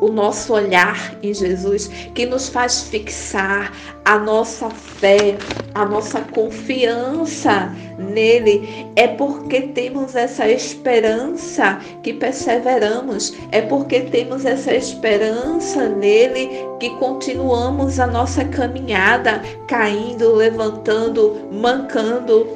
o 0.00 0.08
nosso 0.08 0.54
olhar 0.54 1.14
em 1.22 1.32
Jesus, 1.32 1.88
que 2.14 2.24
nos 2.26 2.48
faz 2.48 2.82
fixar 2.82 3.72
a 4.04 4.18
nossa 4.18 4.70
fé, 4.70 5.36
a 5.74 5.84
nossa 5.84 6.20
confiança 6.20 7.70
nele. 7.98 8.86
É 8.96 9.06
porque 9.06 9.60
temos 9.62 10.16
essa 10.16 10.48
esperança 10.48 11.78
que 12.02 12.14
perseveramos, 12.14 13.34
é 13.52 13.60
porque 13.60 14.00
temos 14.00 14.44
essa 14.44 14.74
esperança 14.74 15.88
nele 15.88 16.48
que 16.78 16.90
continuamos 16.96 18.00
a 18.00 18.06
nossa 18.06 18.44
caminhada, 18.46 19.42
caindo, 19.68 20.34
levantando, 20.34 21.48
mancando, 21.52 22.48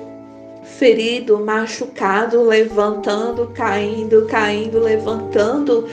ferido, 0.63 1.39
machucado, 1.45 2.43
levantando, 2.43 3.51
caindo, 3.55 4.27
caindo, 4.27 4.81
levantando 4.81 5.87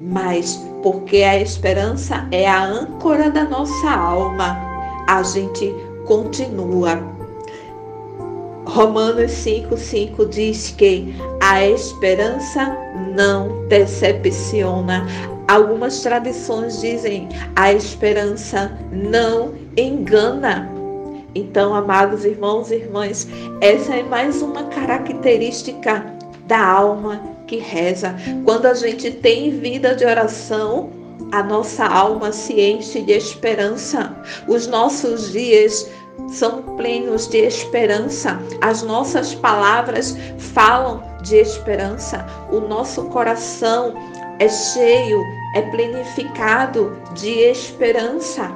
mas 0.00 0.67
porque 0.82 1.22
a 1.22 1.40
esperança 1.40 2.26
é 2.30 2.48
a 2.48 2.64
âncora 2.64 3.30
da 3.30 3.44
nossa 3.44 3.90
alma, 3.90 4.56
a 5.06 5.22
gente 5.22 5.74
continua. 6.06 7.02
Romanos 8.66 9.32
5,5 9.32 10.28
diz 10.28 10.70
que 10.76 11.14
a 11.40 11.66
esperança 11.66 12.76
não 13.16 13.66
decepciona. 13.66 15.06
Algumas 15.48 16.00
tradições 16.00 16.80
dizem 16.80 17.28
a 17.56 17.72
esperança 17.72 18.70
não 18.92 19.54
engana. 19.76 20.70
Então, 21.34 21.74
amados 21.74 22.24
irmãos 22.24 22.70
e 22.70 22.76
irmãs, 22.76 23.26
essa 23.60 23.94
é 23.94 24.02
mais 24.02 24.42
uma 24.42 24.64
característica 24.64 26.04
da 26.46 26.62
alma 26.62 27.37
que 27.48 27.56
reza. 27.56 28.14
Quando 28.44 28.66
a 28.66 28.74
gente 28.74 29.10
tem 29.10 29.50
vida 29.50 29.96
de 29.96 30.04
oração, 30.04 30.90
a 31.32 31.42
nossa 31.42 31.84
alma 31.84 32.30
se 32.30 32.60
enche 32.60 33.00
de 33.00 33.12
esperança. 33.12 34.14
Os 34.46 34.66
nossos 34.66 35.32
dias 35.32 35.90
são 36.28 36.62
plenos 36.76 37.26
de 37.26 37.38
esperança. 37.38 38.38
As 38.60 38.82
nossas 38.82 39.34
palavras 39.34 40.16
falam 40.38 41.02
de 41.22 41.36
esperança. 41.36 42.24
O 42.52 42.60
nosso 42.60 43.04
coração 43.04 43.94
é 44.38 44.48
cheio, 44.48 45.20
é 45.54 45.62
plenificado 45.62 46.96
de 47.14 47.30
esperança. 47.30 48.50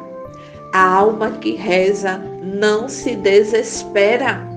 A 0.73 0.95
alma 0.95 1.33
que 1.33 1.55
reza 1.55 2.19
não 2.43 2.89
se 2.89 3.17
desespera. 3.17 4.52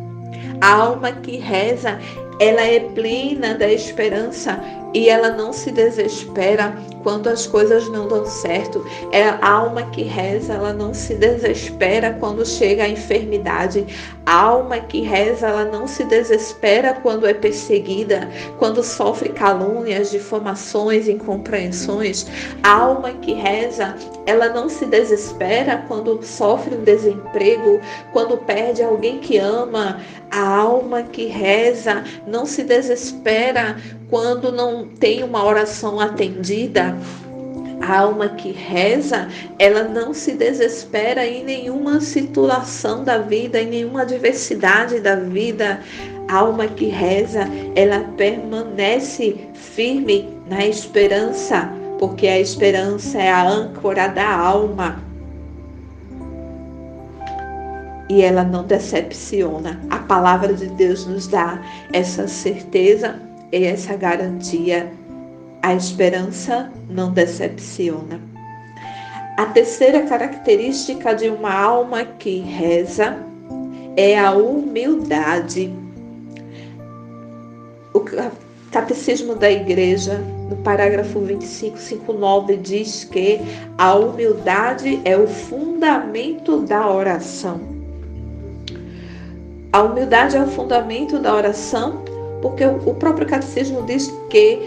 A 0.61 0.73
alma 0.73 1.11
que 1.11 1.37
reza, 1.37 1.99
ela 2.39 2.61
é 2.61 2.79
plena 2.79 3.53
da 3.55 3.71
esperança 3.71 4.59
e 4.95 5.09
ela 5.09 5.29
não 5.29 5.51
se 5.51 5.71
desespera 5.71 6.73
quando 7.03 7.27
as 7.27 7.45
coisas 7.45 7.89
não 7.89 8.07
dão 8.07 8.25
certo. 8.25 8.83
É 9.11 9.23
a 9.23 9.45
alma 9.45 9.83
que 9.89 10.03
reza, 10.03 10.53
ela 10.53 10.71
não 10.71 10.93
se 10.93 11.15
desespera 11.15 12.15
quando 12.17 12.45
chega 12.45 12.85
a 12.85 12.89
enfermidade. 12.89 13.85
A 14.25 14.33
alma 14.33 14.79
que 14.79 15.01
reza, 15.01 15.47
ela 15.47 15.65
não 15.65 15.85
se 15.85 16.05
desespera 16.05 16.93
quando 17.03 17.27
é 17.27 17.33
perseguida, 17.33 18.29
quando 18.57 18.81
sofre 18.81 19.29
calúnias, 19.29 20.11
difamações, 20.11 21.09
incompreensões. 21.09 22.25
A 22.63 22.71
alma 22.71 23.11
que 23.11 23.33
reza, 23.33 23.95
ela 24.25 24.47
não 24.47 24.69
se 24.69 24.85
desespera 24.85 25.83
quando 25.89 26.23
sofre 26.23 26.73
um 26.73 26.83
desemprego, 26.85 27.81
quando 28.13 28.37
perde 28.37 28.81
alguém 28.81 29.19
que 29.19 29.37
ama. 29.37 29.99
A 30.31 30.57
alma 30.57 31.03
que 31.03 31.25
reza 31.25 32.03
não 32.25 32.45
se 32.45 32.63
desespera 32.63 33.77
quando 34.09 34.51
não 34.51 34.85
tem 34.85 35.23
uma 35.23 35.43
oração 35.43 35.99
atendida, 35.99 36.95
a 37.81 37.99
alma 37.99 38.29
que 38.29 38.51
reza, 38.51 39.27
ela 39.59 39.83
não 39.83 40.13
se 40.13 40.33
desespera 40.33 41.25
em 41.25 41.43
nenhuma 41.43 41.99
situação 41.99 43.03
da 43.03 43.17
vida, 43.17 43.61
em 43.61 43.67
nenhuma 43.67 44.01
adversidade 44.01 44.99
da 44.99 45.15
vida. 45.15 45.81
A 46.27 46.37
alma 46.37 46.67
que 46.67 46.85
reza, 46.85 47.47
ela 47.75 47.99
permanece 48.17 49.37
firme 49.53 50.29
na 50.49 50.65
esperança, 50.65 51.69
porque 51.99 52.27
a 52.27 52.39
esperança 52.39 53.19
é 53.19 53.31
a 53.31 53.47
âncora 53.47 54.07
da 54.07 54.27
alma. 54.27 55.03
E 58.09 58.21
ela 58.21 58.43
não 58.43 58.63
decepciona. 58.63 59.79
A 59.89 59.97
palavra 59.97 60.53
de 60.53 60.67
Deus 60.67 61.05
nos 61.05 61.27
dá 61.27 61.59
essa 61.91 62.27
certeza 62.27 63.24
e 63.51 63.63
essa 63.63 63.95
garantia. 63.95 64.91
A 65.61 65.73
esperança 65.73 66.71
não 66.89 67.11
decepciona. 67.11 68.21
A 69.37 69.47
terceira 69.47 70.03
característica 70.03 71.13
de 71.13 71.27
uma 71.27 71.53
alma 71.53 72.05
que 72.05 72.39
reza 72.39 73.17
é 73.97 74.17
a 74.17 74.31
humildade. 74.31 75.73
O 77.93 78.01
Catecismo 78.71 79.35
da 79.35 79.51
Igreja, 79.51 80.19
no 80.49 80.55
parágrafo 80.57 81.19
2559, 81.19 82.57
diz 82.57 83.03
que 83.03 83.39
a 83.77 83.95
humildade 83.95 85.01
é 85.03 85.17
o 85.17 85.27
fundamento 85.27 86.59
da 86.59 86.89
oração. 86.89 87.59
A 89.73 89.81
humildade 89.81 90.37
é 90.37 90.41
o 90.41 90.47
fundamento 90.47 91.19
da 91.19 91.35
oração 91.35 92.04
porque 92.45 92.63
o 92.63 92.93
próprio 92.93 93.25
catecismo 93.25 93.81
diz 93.87 94.13
que 94.29 94.59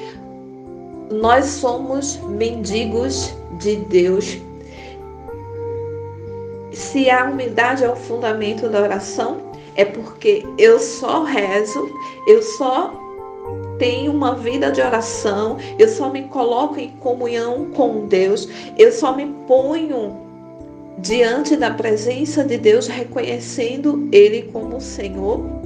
nós 1.12 1.44
somos 1.44 2.18
mendigos 2.28 3.32
de 3.60 3.76
Deus. 3.76 4.36
Se 6.72 7.08
a 7.08 7.26
humildade 7.26 7.84
é 7.84 7.88
o 7.88 7.94
fundamento 7.94 8.68
da 8.68 8.82
oração, 8.82 9.36
é 9.76 9.84
porque 9.84 10.44
eu 10.58 10.80
só 10.80 11.22
rezo, 11.22 11.88
eu 12.26 12.42
só 12.42 12.92
tenho 13.78 14.10
uma 14.10 14.34
vida 14.34 14.72
de 14.72 14.80
oração, 14.80 15.56
eu 15.78 15.88
só 15.88 16.10
me 16.10 16.22
coloco 16.24 16.80
em 16.80 16.90
comunhão 16.98 17.66
com 17.76 18.06
Deus, 18.06 18.48
eu 18.76 18.90
só 18.90 19.14
me 19.14 19.26
ponho 19.46 20.16
diante 20.98 21.54
da 21.54 21.70
presença 21.70 22.42
de 22.42 22.58
Deus, 22.58 22.88
reconhecendo 22.88 24.08
Ele 24.10 24.50
como 24.52 24.80
Senhor 24.80 25.57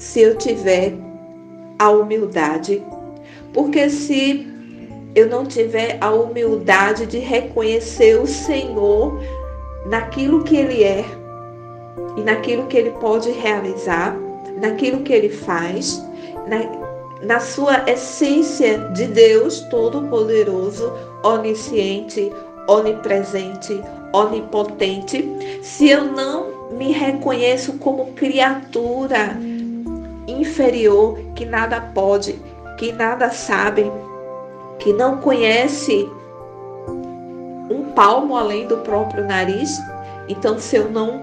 se 0.00 0.22
eu 0.22 0.34
tiver 0.34 0.94
a 1.78 1.90
humildade. 1.90 2.82
Porque 3.52 3.90
se 3.90 4.48
eu 5.14 5.28
não 5.28 5.44
tiver 5.44 5.98
a 6.00 6.10
humildade 6.10 7.04
de 7.04 7.18
reconhecer 7.18 8.18
o 8.18 8.26
Senhor 8.26 9.20
naquilo 9.86 10.42
que 10.42 10.56
Ele 10.56 10.82
é 10.82 11.04
e 12.16 12.22
naquilo 12.22 12.66
que 12.66 12.78
Ele 12.78 12.92
pode 12.92 13.30
realizar, 13.30 14.16
naquilo 14.58 15.02
que 15.02 15.12
Ele 15.12 15.28
faz, 15.28 16.02
na, 16.48 17.26
na 17.26 17.38
sua 17.38 17.84
essência 17.86 18.78
de 18.94 19.06
Deus 19.06 19.60
Todo-Poderoso, 19.68 20.90
onisciente, 21.22 22.32
onipresente, 22.66 23.78
onipotente, 24.14 25.28
se 25.62 25.90
eu 25.90 26.04
não 26.04 26.70
me 26.70 26.90
reconheço 26.90 27.74
como 27.74 28.12
criatura, 28.12 29.36
inferior, 30.30 31.18
que 31.34 31.44
nada 31.44 31.80
pode, 31.80 32.38
que 32.78 32.92
nada 32.92 33.30
sabe, 33.30 33.90
que 34.78 34.92
não 34.92 35.18
conhece 35.18 36.08
um 37.70 37.92
palmo 37.94 38.36
além 38.36 38.66
do 38.66 38.78
próprio 38.78 39.26
nariz. 39.26 39.80
Então, 40.28 40.58
se 40.58 40.76
eu 40.76 40.90
não 40.90 41.20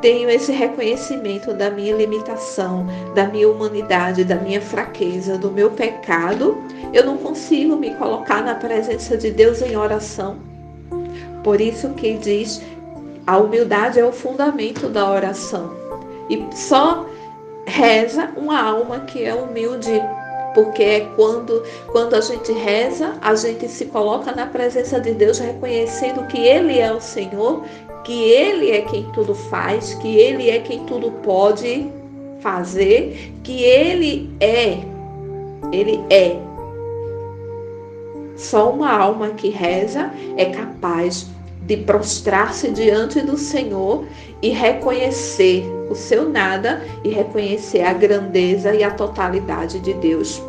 tenho 0.00 0.28
esse 0.28 0.52
reconhecimento 0.52 1.52
da 1.52 1.70
minha 1.70 1.94
limitação, 1.94 2.86
da 3.14 3.26
minha 3.26 3.48
humanidade, 3.48 4.24
da 4.24 4.36
minha 4.36 4.60
fraqueza, 4.60 5.38
do 5.38 5.50
meu 5.50 5.70
pecado, 5.70 6.56
eu 6.92 7.04
não 7.04 7.16
consigo 7.16 7.76
me 7.76 7.94
colocar 7.94 8.42
na 8.42 8.54
presença 8.54 9.16
de 9.16 9.30
Deus 9.30 9.62
em 9.62 9.76
oração. 9.76 10.36
Por 11.42 11.60
isso 11.60 11.90
que 11.90 12.14
diz, 12.14 12.62
a 13.26 13.38
humildade 13.38 13.98
é 13.98 14.04
o 14.04 14.12
fundamento 14.12 14.88
da 14.88 15.10
oração. 15.10 15.74
E 16.28 16.44
só 16.52 17.06
reza 17.66 18.30
uma 18.36 18.60
alma 18.60 19.00
que 19.00 19.24
é 19.24 19.34
humilde, 19.34 20.00
porque 20.54 20.82
é 20.82 21.00
quando, 21.16 21.62
quando 21.92 22.14
a 22.14 22.20
gente 22.20 22.52
reza, 22.52 23.18
a 23.20 23.34
gente 23.34 23.68
se 23.68 23.86
coloca 23.86 24.32
na 24.32 24.46
presença 24.46 25.00
de 25.00 25.12
Deus, 25.12 25.38
reconhecendo 25.38 26.26
que 26.28 26.38
Ele 26.38 26.78
é 26.78 26.92
o 26.92 27.00
Senhor, 27.00 27.64
que 28.04 28.30
Ele 28.30 28.70
é 28.70 28.82
quem 28.82 29.10
tudo 29.12 29.34
faz, 29.34 29.94
que 29.94 30.16
Ele 30.16 30.48
é 30.48 30.60
quem 30.60 30.84
tudo 30.86 31.10
pode 31.22 31.90
fazer, 32.40 33.34
que 33.42 33.62
Ele 33.62 34.30
é, 34.40 34.78
Ele 35.72 36.00
é. 36.08 36.36
Só 38.36 38.70
uma 38.70 38.92
alma 38.92 39.30
que 39.30 39.48
reza 39.48 40.10
é 40.36 40.46
capaz 40.46 41.26
de 41.62 41.76
prostrar-se 41.78 42.70
diante 42.70 43.20
do 43.20 43.36
Senhor 43.36 44.04
e 44.40 44.50
reconhecer 44.50 45.64
o 45.88 45.94
seu 45.94 46.28
nada 46.28 46.82
e 47.04 47.10
reconhecer 47.10 47.82
a 47.82 47.92
grandeza 47.92 48.74
e 48.74 48.82
a 48.82 48.90
totalidade 48.90 49.80
de 49.80 49.94
Deus. 49.94 50.42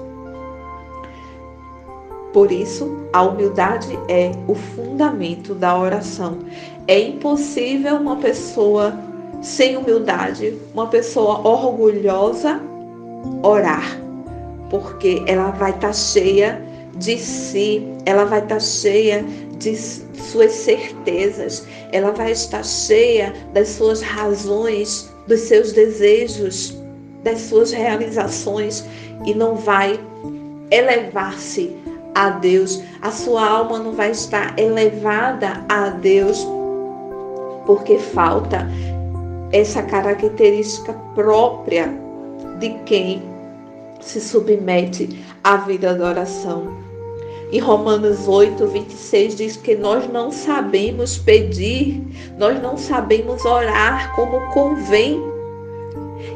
Por 2.33 2.51
isso, 2.51 3.07
a 3.13 3.23
humildade 3.23 3.97
é 4.07 4.31
o 4.47 4.53
fundamento 4.53 5.55
da 5.55 5.77
oração. 5.77 6.39
É 6.87 6.99
impossível 6.99 7.95
uma 7.95 8.17
pessoa 8.17 8.93
sem 9.41 9.77
humildade, 9.77 10.57
uma 10.73 10.87
pessoa 10.87 11.47
orgulhosa, 11.47 12.61
orar, 13.41 13.99
porque 14.69 15.23
ela 15.25 15.51
vai 15.51 15.71
estar 15.71 15.87
tá 15.87 15.93
cheia 15.93 16.61
de 16.95 17.17
si, 17.17 17.87
ela 18.05 18.25
vai 18.25 18.39
estar 18.39 18.55
tá 18.55 18.59
cheia 18.59 19.23
de 19.57 19.75
suas 19.75 20.51
certezas, 20.51 21.65
ela 21.91 22.11
vai 22.11 22.31
estar 22.31 22.63
cheia 22.63 23.33
das 23.53 23.69
suas 23.69 24.01
razões, 24.01 25.06
dos 25.27 25.41
seus 25.41 25.73
desejos, 25.73 26.77
das 27.23 27.41
suas 27.41 27.71
realizações 27.71 28.85
e 29.25 29.33
não 29.33 29.55
vai 29.55 29.99
elevar-se 30.71 31.75
a 32.15 32.29
Deus. 32.29 32.81
A 33.01 33.11
sua 33.11 33.45
alma 33.47 33.79
não 33.79 33.93
vai 33.93 34.11
estar 34.11 34.57
elevada 34.57 35.63
a 35.69 35.89
Deus 35.89 36.47
porque 37.65 37.99
falta 37.99 38.67
essa 39.51 39.83
característica 39.83 40.93
própria 41.13 41.91
de 42.59 42.69
quem 42.85 43.21
se 43.99 44.21
submete 44.21 45.23
à 45.43 45.57
vida 45.57 45.93
da 45.93 46.09
oração. 46.09 46.76
Em 47.49 47.59
Romanos 47.59 48.27
8, 48.27 48.67
26 48.67 49.35
diz 49.35 49.55
que 49.55 49.73
nós 49.73 50.05
não 50.11 50.31
sabemos 50.31 51.17
pedir, 51.17 52.03
nós 52.37 52.61
não 52.61 52.75
sabemos 52.75 53.45
orar 53.45 54.13
como 54.15 54.51
convém. 54.51 55.23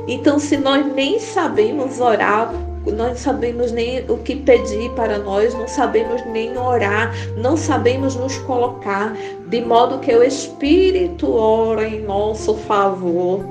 Então, 0.07 0.39
se 0.39 0.55
nós 0.55 0.85
nem 0.93 1.19
sabemos 1.19 1.99
orar, 1.99 2.53
nós 2.85 3.19
sabemos 3.19 3.73
nem 3.73 4.09
o 4.09 4.19
que 4.19 4.37
pedir 4.37 4.89
para 4.91 5.17
nós, 5.17 5.53
não 5.53 5.67
sabemos 5.67 6.25
nem 6.27 6.57
orar, 6.57 7.13
não 7.35 7.57
sabemos 7.57 8.15
nos 8.15 8.37
colocar, 8.39 9.13
de 9.47 9.59
modo 9.59 9.99
que 9.99 10.15
o 10.15 10.23
Espírito 10.23 11.29
ora 11.29 11.85
em 11.87 12.01
nosso 12.03 12.55
favor. 12.55 13.45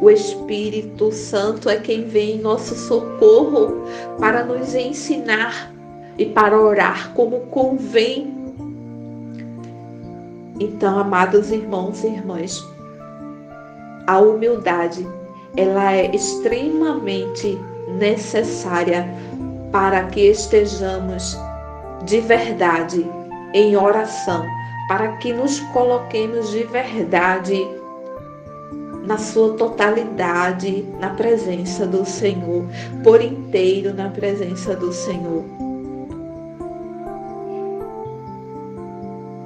O 0.00 0.10
Espírito 0.10 1.12
Santo 1.12 1.68
é 1.68 1.76
quem 1.76 2.04
vem 2.04 2.36
em 2.36 2.40
nosso 2.40 2.74
socorro 2.74 3.84
para 4.18 4.42
nos 4.42 4.74
ensinar 4.74 5.71
e 6.18 6.26
para 6.26 6.58
orar 6.58 7.12
como 7.14 7.40
convém. 7.46 8.34
Então, 10.60 10.98
amados 10.98 11.50
irmãos 11.50 12.04
e 12.04 12.08
irmãs, 12.08 12.62
a 14.06 14.18
humildade 14.18 15.06
ela 15.56 15.92
é 15.92 16.14
extremamente 16.14 17.58
necessária 17.98 19.08
para 19.70 20.04
que 20.04 20.20
estejamos 20.20 21.36
de 22.04 22.20
verdade 22.20 23.06
em 23.54 23.76
oração, 23.76 24.46
para 24.88 25.16
que 25.16 25.32
nos 25.32 25.60
coloquemos 25.72 26.50
de 26.50 26.64
verdade 26.64 27.66
na 29.06 29.18
sua 29.18 29.54
totalidade 29.54 30.86
na 31.00 31.10
presença 31.10 31.86
do 31.86 32.04
Senhor, 32.04 32.64
por 33.02 33.20
inteiro 33.20 33.92
na 33.92 34.08
presença 34.08 34.76
do 34.76 34.92
Senhor. 34.92 35.61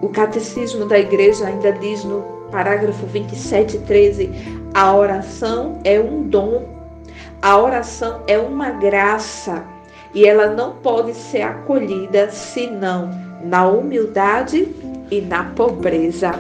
O 0.07 0.09
catecismo 0.09 0.87
da 0.87 1.01
igreja 1.01 1.49
ainda 1.49 1.73
diz 1.73 2.05
no 2.05 2.23
parágrafo 2.53 3.05
27, 3.07 3.79
13: 3.79 4.31
a 4.73 4.95
oração 4.95 5.81
é 5.83 5.99
um 5.99 6.23
dom, 6.23 6.65
a 7.43 7.59
oração 7.59 8.23
é 8.29 8.39
uma 8.39 8.71
graça 8.71 9.65
e 10.15 10.25
ela 10.25 10.47
não 10.47 10.77
pode 10.77 11.13
ser 11.13 11.43
acolhida 11.43 12.31
senão 12.31 13.11
na 13.43 13.67
humildade 13.67 14.69
e 15.11 15.21
na 15.21 15.43
pobreza. 15.43 16.31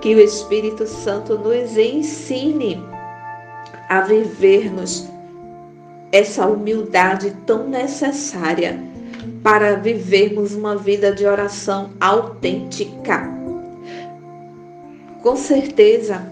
Que 0.00 0.14
o 0.14 0.20
Espírito 0.20 0.86
Santo 0.86 1.36
nos 1.36 1.76
ensine 1.76 2.80
a 3.88 4.02
vivermos 4.02 5.08
essa 6.12 6.46
humildade 6.46 7.36
tão 7.44 7.66
necessária 7.66 8.89
para 9.42 9.76
vivermos 9.76 10.54
uma 10.54 10.76
vida 10.76 11.12
de 11.12 11.26
oração 11.26 11.90
autêntica. 12.00 13.28
Com 15.22 15.36
certeza, 15.36 16.22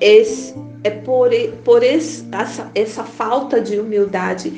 esse, 0.00 0.54
é 0.84 0.90
por, 0.90 1.30
por 1.64 1.82
esse, 1.82 2.26
essa, 2.32 2.70
essa 2.74 3.04
falta 3.04 3.60
de 3.60 3.78
humildade 3.78 4.50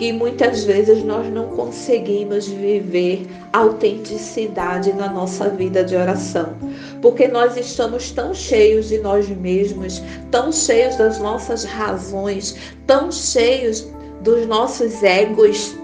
que 0.00 0.14
muitas 0.14 0.64
vezes 0.64 1.04
nós 1.04 1.30
não 1.30 1.48
conseguimos 1.48 2.48
viver 2.48 3.26
autenticidade 3.52 4.94
na 4.94 5.12
nossa 5.12 5.50
vida 5.50 5.84
de 5.84 5.94
oração, 5.94 6.54
porque 7.02 7.28
nós 7.28 7.54
estamos 7.58 8.10
tão 8.10 8.32
cheios 8.32 8.88
de 8.88 8.96
nós 8.96 9.28
mesmos, 9.28 10.02
tão 10.30 10.50
cheios 10.50 10.96
das 10.96 11.18
nossas 11.18 11.64
razões, 11.64 12.56
tão 12.86 13.12
cheios 13.12 13.88
dos 14.22 14.46
nossos 14.46 15.02
egos, 15.02 15.76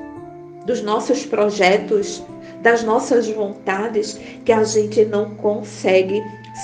dos 0.66 0.82
nossos 0.82 1.24
projetos, 1.24 2.22
das 2.60 2.82
nossas 2.82 3.28
vontades, 3.28 4.20
que 4.44 4.52
a 4.52 4.64
gente 4.64 5.04
não 5.04 5.30
consegue 5.36 6.22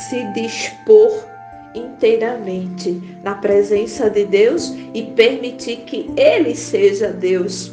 se 0.08 0.24
dispor 0.32 1.12
inteiramente 1.74 3.00
na 3.22 3.34
presença 3.34 4.10
de 4.10 4.24
Deus 4.24 4.74
e 4.92 5.02
permitir 5.02 5.78
que 5.86 6.10
Ele 6.16 6.54
seja 6.54 7.08
Deus 7.08 7.72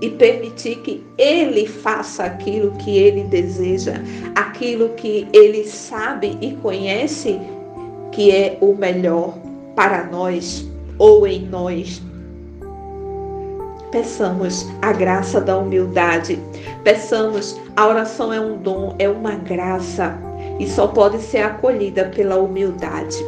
e 0.00 0.10
permitir 0.10 0.76
que 0.82 1.04
Ele 1.18 1.66
faça 1.66 2.24
aquilo 2.24 2.72
que 2.72 2.96
Ele 2.96 3.24
deseja, 3.24 3.94
aquilo 4.34 4.90
que 4.90 5.26
Ele 5.32 5.64
sabe 5.64 6.38
e 6.40 6.52
conhece 6.56 7.38
que 8.12 8.30
é 8.30 8.58
o 8.60 8.74
melhor 8.74 9.38
para 9.74 10.04
nós 10.04 10.66
ou 10.98 11.26
em 11.26 11.40
nós. 11.40 12.02
Peçamos 13.90 14.68
a 14.80 14.92
graça 14.92 15.40
da 15.40 15.58
humildade. 15.58 16.38
Peçamos, 16.84 17.60
a 17.76 17.88
oração 17.88 18.32
é 18.32 18.40
um 18.40 18.56
dom, 18.56 18.94
é 18.98 19.08
uma 19.08 19.32
graça 19.32 20.16
e 20.60 20.68
só 20.68 20.86
pode 20.86 21.20
ser 21.20 21.38
acolhida 21.38 22.04
pela 22.14 22.36
humildade. 22.36 23.18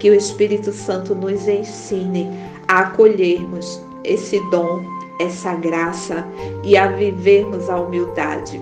Que 0.00 0.10
o 0.10 0.14
Espírito 0.14 0.72
Santo 0.72 1.14
nos 1.14 1.46
ensine 1.46 2.28
a 2.66 2.80
acolhermos 2.80 3.80
esse 4.02 4.40
dom, 4.50 4.82
essa 5.20 5.54
graça 5.54 6.26
e 6.64 6.76
a 6.76 6.88
vivermos 6.88 7.70
a 7.70 7.76
humildade. 7.76 8.60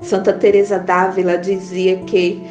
Santa 0.00 0.32
Teresa 0.32 0.78
d'Ávila 0.78 1.36
dizia 1.36 1.98
que 1.98 2.42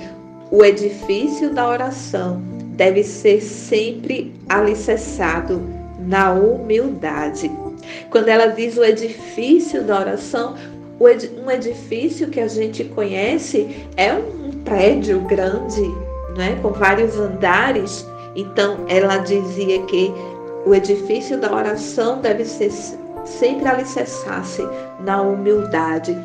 o 0.51 0.63
edifício 0.63 1.51
da 1.51 1.67
oração 1.67 2.39
deve 2.75 3.03
ser 3.03 3.41
sempre 3.41 4.33
alicerçado 4.47 5.78
na 6.09 6.31
humildade. 6.31 7.51
Quando 8.09 8.29
ela 8.29 8.47
diz 8.47 8.75
o 8.77 8.83
edifício 8.83 9.83
da 9.83 9.99
oração, 9.99 10.55
um 10.99 11.51
edifício 11.51 12.29
que 12.29 12.39
a 12.39 12.47
gente 12.47 12.83
conhece 12.83 13.87
é 13.95 14.11
um 14.11 14.51
prédio 14.65 15.21
grande, 15.21 15.83
né, 16.35 16.57
com 16.63 16.71
vários 16.71 17.15
andares. 17.15 18.05
Então, 18.35 18.85
ela 18.87 19.17
dizia 19.17 19.83
que 19.83 20.11
o 20.65 20.73
edifício 20.73 21.39
da 21.39 21.55
oração 21.55 22.19
deve 22.19 22.43
ser 22.43 22.71
sempre 23.23 23.67
alicerçar-se 23.67 24.67
na 25.01 25.21
humildade. 25.21 26.17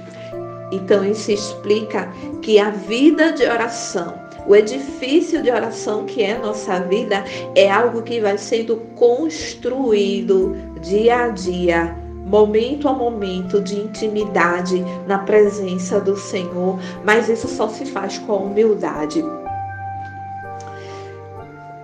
Então, 0.73 1.05
isso 1.05 1.31
explica 1.31 2.09
que 2.41 2.59
a 2.59 2.71
vida 2.71 3.33
de 3.33 3.45
oração 3.45 4.24
o 4.47 4.55
edifício 4.55 5.43
de 5.43 5.51
oração 5.51 6.05
que 6.05 6.23
é 6.23 6.37
nossa 6.39 6.81
vida 6.81 7.25
é 7.55 7.71
algo 7.71 8.03
que 8.03 8.21
vai 8.21 8.37
sendo 8.37 8.77
construído 8.95 10.55
dia 10.81 11.25
a 11.25 11.29
dia, 11.29 11.97
momento 12.27 12.89
a 12.89 12.93
momento 12.93 13.61
de 13.61 13.81
intimidade 13.81 14.85
na 15.07 15.19
presença 15.19 16.01
do 16.01 16.17
Senhor, 16.17 16.79
mas 17.05 17.29
isso 17.29 17.49
só 17.49 17.69
se 17.69 17.87
faz 17.87 18.19
com 18.19 18.37
humildade. 18.37 19.25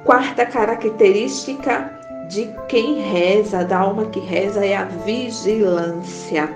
Quarta 0.05 0.45
característica 0.45 1.99
de 2.29 2.49
quem 2.69 3.01
reza, 3.01 3.65
da 3.65 3.79
alma 3.79 4.07
que 4.07 4.21
reza, 4.21 4.65
é 4.65 4.77
a 4.77 4.85
vigilância. 4.85 6.49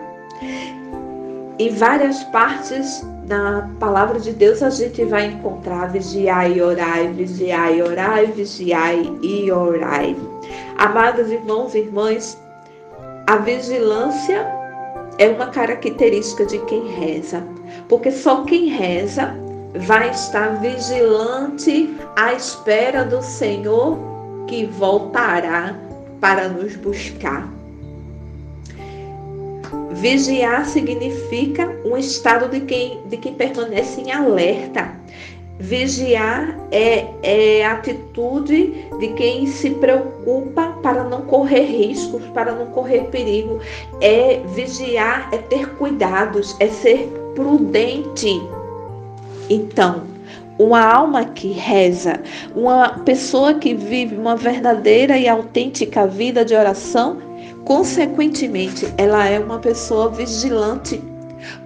Em 1.58 1.70
várias 1.70 2.22
partes 2.24 3.06
na 3.26 3.70
palavra 3.80 4.20
de 4.20 4.32
Deus 4.32 4.62
a 4.62 4.70
gente 4.70 5.04
vai 5.04 5.26
encontrar 5.26 5.90
vigiai 5.90 6.54
e 6.54 6.62
orai, 6.62 7.08
vigiai 7.08 7.78
e 7.78 7.82
orai, 7.82 8.26
vigiai 8.26 9.18
e 9.22 9.50
orai. 9.50 10.16
Amados 10.76 11.30
irmãos 11.30 11.74
e 11.74 11.78
irmãs, 11.78 12.38
a 13.26 13.36
vigilância 13.36 14.46
é 15.18 15.28
uma 15.28 15.46
característica 15.46 16.44
de 16.44 16.58
quem 16.66 16.86
reza, 16.88 17.42
porque 17.88 18.10
só 18.10 18.44
quem 18.44 18.68
reza 18.68 19.34
vai 19.86 20.10
estar 20.10 20.60
vigilante 20.60 21.96
à 22.16 22.32
espera 22.32 23.04
do 23.04 23.22
Senhor 23.22 23.98
que 24.46 24.66
voltará 24.66 25.74
para 26.20 26.48
nos 26.48 26.76
buscar. 26.76 27.48
Vigiar 29.94 30.66
significa 30.66 31.72
um 31.84 31.96
estado 31.96 32.48
de 32.48 32.60
quem, 32.60 33.00
de 33.06 33.16
quem 33.16 33.34
permanece 33.34 34.00
em 34.00 34.12
alerta. 34.12 34.92
Vigiar 35.58 36.58
é, 36.72 37.06
é 37.22 37.64
a 37.64 37.74
atitude 37.74 38.74
de 38.98 39.08
quem 39.14 39.46
se 39.46 39.70
preocupa 39.70 40.76
para 40.82 41.04
não 41.04 41.22
correr 41.22 41.62
riscos, 41.62 42.24
para 42.34 42.52
não 42.52 42.66
correr 42.66 43.04
perigo. 43.04 43.60
É 44.00 44.40
vigiar, 44.48 45.28
é 45.32 45.38
ter 45.38 45.70
cuidados, 45.76 46.56
é 46.58 46.66
ser 46.66 47.06
prudente. 47.36 48.42
Então, 49.48 50.02
uma 50.58 50.80
alma 50.80 51.24
que 51.24 51.52
reza, 51.52 52.20
uma 52.54 52.98
pessoa 53.04 53.54
que 53.54 53.74
vive 53.74 54.16
uma 54.16 54.34
verdadeira 54.34 55.16
e 55.16 55.28
autêntica 55.28 56.06
vida 56.06 56.44
de 56.44 56.54
oração, 56.54 57.18
Consequentemente, 57.64 58.92
ela 58.98 59.26
é 59.26 59.38
uma 59.38 59.58
pessoa 59.58 60.10
vigilante, 60.10 61.02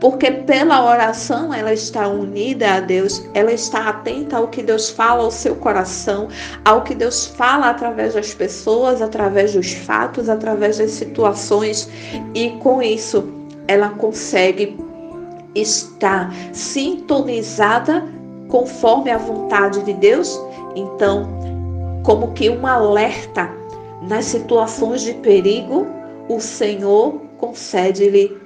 porque 0.00 0.30
pela 0.30 0.84
oração 0.84 1.52
ela 1.52 1.72
está 1.72 2.06
unida 2.06 2.74
a 2.74 2.80
Deus, 2.80 3.24
ela 3.34 3.52
está 3.52 3.88
atenta 3.88 4.36
ao 4.36 4.48
que 4.48 4.62
Deus 4.62 4.90
fala 4.90 5.24
ao 5.24 5.30
seu 5.30 5.56
coração, 5.56 6.28
ao 6.64 6.82
que 6.82 6.94
Deus 6.94 7.26
fala 7.26 7.70
através 7.70 8.14
das 8.14 8.32
pessoas, 8.32 9.02
através 9.02 9.54
dos 9.54 9.72
fatos, 9.72 10.28
através 10.28 10.78
das 10.78 10.92
situações, 10.92 11.90
e 12.32 12.50
com 12.60 12.80
isso 12.80 13.28
ela 13.66 13.90
consegue 13.90 14.78
estar 15.54 16.32
sintonizada 16.52 18.04
conforme 18.48 19.10
a 19.10 19.18
vontade 19.18 19.82
de 19.82 19.92
Deus, 19.94 20.40
então, 20.76 21.28
como 22.04 22.32
que 22.32 22.48
um 22.48 22.66
alerta 22.66 23.57
nas 24.08 24.24
situações 24.24 25.02
de 25.02 25.14
perigo, 25.14 25.86
o 26.28 26.40
Senhor 26.40 27.20
concede-lhe 27.38 28.36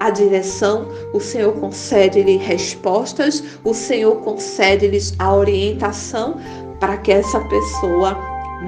a 0.00 0.10
direção, 0.10 0.86
o 1.12 1.20
Senhor 1.20 1.52
concede-lhe 1.54 2.36
respostas, 2.36 3.42
o 3.64 3.72
Senhor 3.72 4.16
concede-lhes 4.16 5.14
a 5.18 5.34
orientação 5.34 6.36
para 6.78 6.96
que 6.96 7.10
essa 7.12 7.40
pessoa 7.40 8.16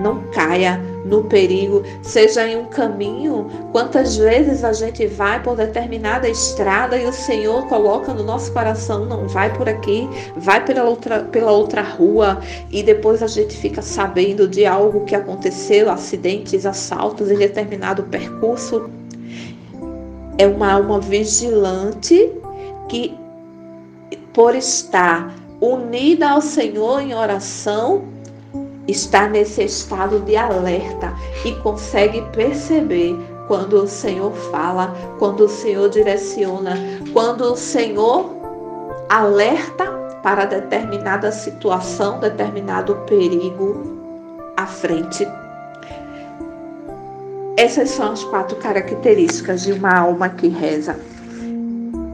não 0.03 0.23
caia 0.33 0.81
no 1.05 1.25
perigo, 1.25 1.83
seja 2.03 2.47
em 2.47 2.57
um 2.57 2.67
caminho. 2.67 3.47
Quantas 3.73 4.17
vezes 4.17 4.65
a 4.65 4.73
gente 4.73 5.07
vai 5.07 5.43
por 5.43 5.57
determinada 5.57 6.29
estrada 6.29 6.97
e 6.97 7.07
o 7.07 7.13
Senhor 7.13 7.67
coloca 7.69 8.13
no 8.13 8.23
nosso 8.23 8.53
coração, 8.53 9.07
não 9.07 9.27
vai 9.29 9.53
por 9.53 9.69
aqui, 9.69 10.09
vai 10.37 10.65
pela 10.65 10.85
outra, 10.85 11.21
pela 11.25 11.53
outra 11.53 11.83
rua, 11.83 12.41
e 12.71 12.83
depois 12.83 13.23
a 13.23 13.27
gente 13.27 13.57
fica 13.57 13.83
sabendo 13.83 14.47
de 14.47 14.67
algo 14.67 15.05
que 15.05 15.15
aconteceu, 15.15 15.91
acidentes, 15.91 16.67
assaltos 16.67 17.31
em 17.31 17.37
determinado 17.37 18.03
percurso. 18.05 18.91
É 20.39 20.47
uma 20.47 20.73
alma 20.73 21.01
vigilante 21.01 22.33
que, 22.89 23.15
por 24.33 24.55
estar 24.55 25.35
unida 25.61 26.31
ao 26.31 26.41
Senhor 26.41 27.01
em 27.01 27.15
oração, 27.15 28.05
está 28.89 29.29
nesse 29.29 29.63
estado 29.63 30.21
de 30.21 30.37
alerta 30.37 31.15
e 31.45 31.53
consegue 31.57 32.23
perceber 32.33 33.17
quando 33.47 33.83
o 33.83 33.89
Senhor 33.89 34.33
fala, 34.51 34.95
quando 35.19 35.45
o 35.45 35.49
Senhor 35.49 35.89
direciona, 35.91 36.77
quando 37.13 37.53
o 37.53 37.57
Senhor 37.57 38.31
alerta 39.09 39.87
para 40.23 40.45
determinada 40.45 41.33
situação, 41.33 42.21
determinado 42.21 42.95
perigo 43.07 43.99
à 44.57 44.67
frente. 44.67 45.27
Essas 47.57 47.91
são 47.91 48.13
as 48.13 48.25
quatro 48.25 48.57
características 48.57 49.63
de 49.63 49.73
uma 49.73 49.99
alma 49.99 50.29
que 50.29 50.49
reza. 50.49 50.99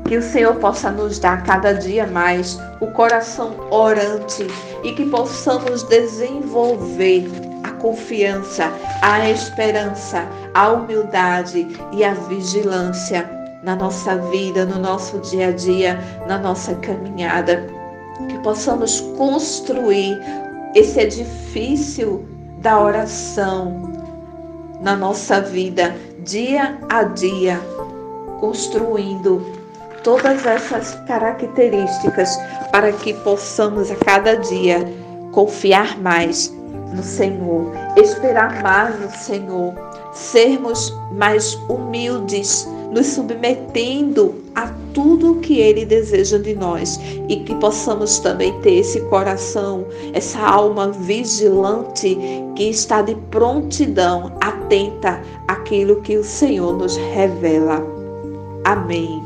Que 0.07 0.17
o 0.17 0.23
Senhor 0.23 0.55
possa 0.57 0.91
nos 0.91 1.19
dar 1.19 1.43
cada 1.43 1.73
dia 1.73 2.07
mais 2.07 2.59
o 2.81 2.87
coração 2.87 3.57
orante 3.71 4.47
e 4.85 4.93
que 4.93 5.05
possamos 5.07 5.83
desenvolver 5.83 7.29
a 7.65 7.73
confiança, 7.73 8.73
a 9.03 9.29
esperança, 9.29 10.25
a 10.55 10.71
humildade 10.71 11.67
e 11.93 12.05
a 12.05 12.15
vigilância 12.15 13.29
na 13.65 13.75
nossa 13.75 14.17
vida, 14.31 14.65
no 14.65 14.79
nosso 14.79 15.19
dia 15.19 15.49
a 15.49 15.53
dia, 15.53 15.99
na 16.29 16.39
nossa 16.39 16.77
caminhada. 16.77 17.67
Que 18.29 18.39
possamos 18.39 19.01
construir 19.19 20.17
esse 20.73 21.01
edifício 21.01 22.25
da 22.59 22.81
oração 22.81 23.93
na 24.81 24.95
nossa 24.95 25.41
vida, 25.41 25.97
dia 26.21 26.79
a 26.89 27.03
dia, 27.03 27.61
construindo 28.39 29.56
todas 30.07 30.47
essas 30.47 30.95
características 31.09 32.39
para 32.71 32.93
que 32.93 33.13
possamos 33.13 33.91
a 33.91 33.97
cada 33.97 34.37
dia 34.37 34.87
confiar 35.33 35.99
mais 35.99 36.55
no 36.95 37.03
Senhor, 37.03 37.73
esperar 37.97 38.63
mais 38.63 39.01
no 39.01 39.11
Senhor, 39.11 39.75
sermos 40.13 40.97
mais 41.11 41.55
humildes, 41.69 42.69
nos 42.93 43.09
submetendo 43.09 44.37
a 44.55 44.71
tudo 44.95 45.41
que 45.41 45.59
Ele 45.59 45.85
deseja 45.85 46.39
de 46.39 46.55
nós 46.55 47.01
e 47.29 47.39
que 47.41 47.57
possamos 47.57 48.21
também 48.21 48.57
ter 48.61 48.75
esse 48.75 49.01
coração, 49.09 49.85
essa 50.15 50.39
alma 50.39 50.93
vigilante 50.93 52.17
que 52.55 52.71
está 52.71 53.03
de 53.03 53.17
prontidão, 53.33 54.33
atenta 54.41 55.21
àquilo 55.49 56.01
que 56.03 56.17
o 56.17 56.23
Senhor 56.23 56.79
nos 56.79 56.97
revela. 56.97 57.85
Amém. 58.65 59.26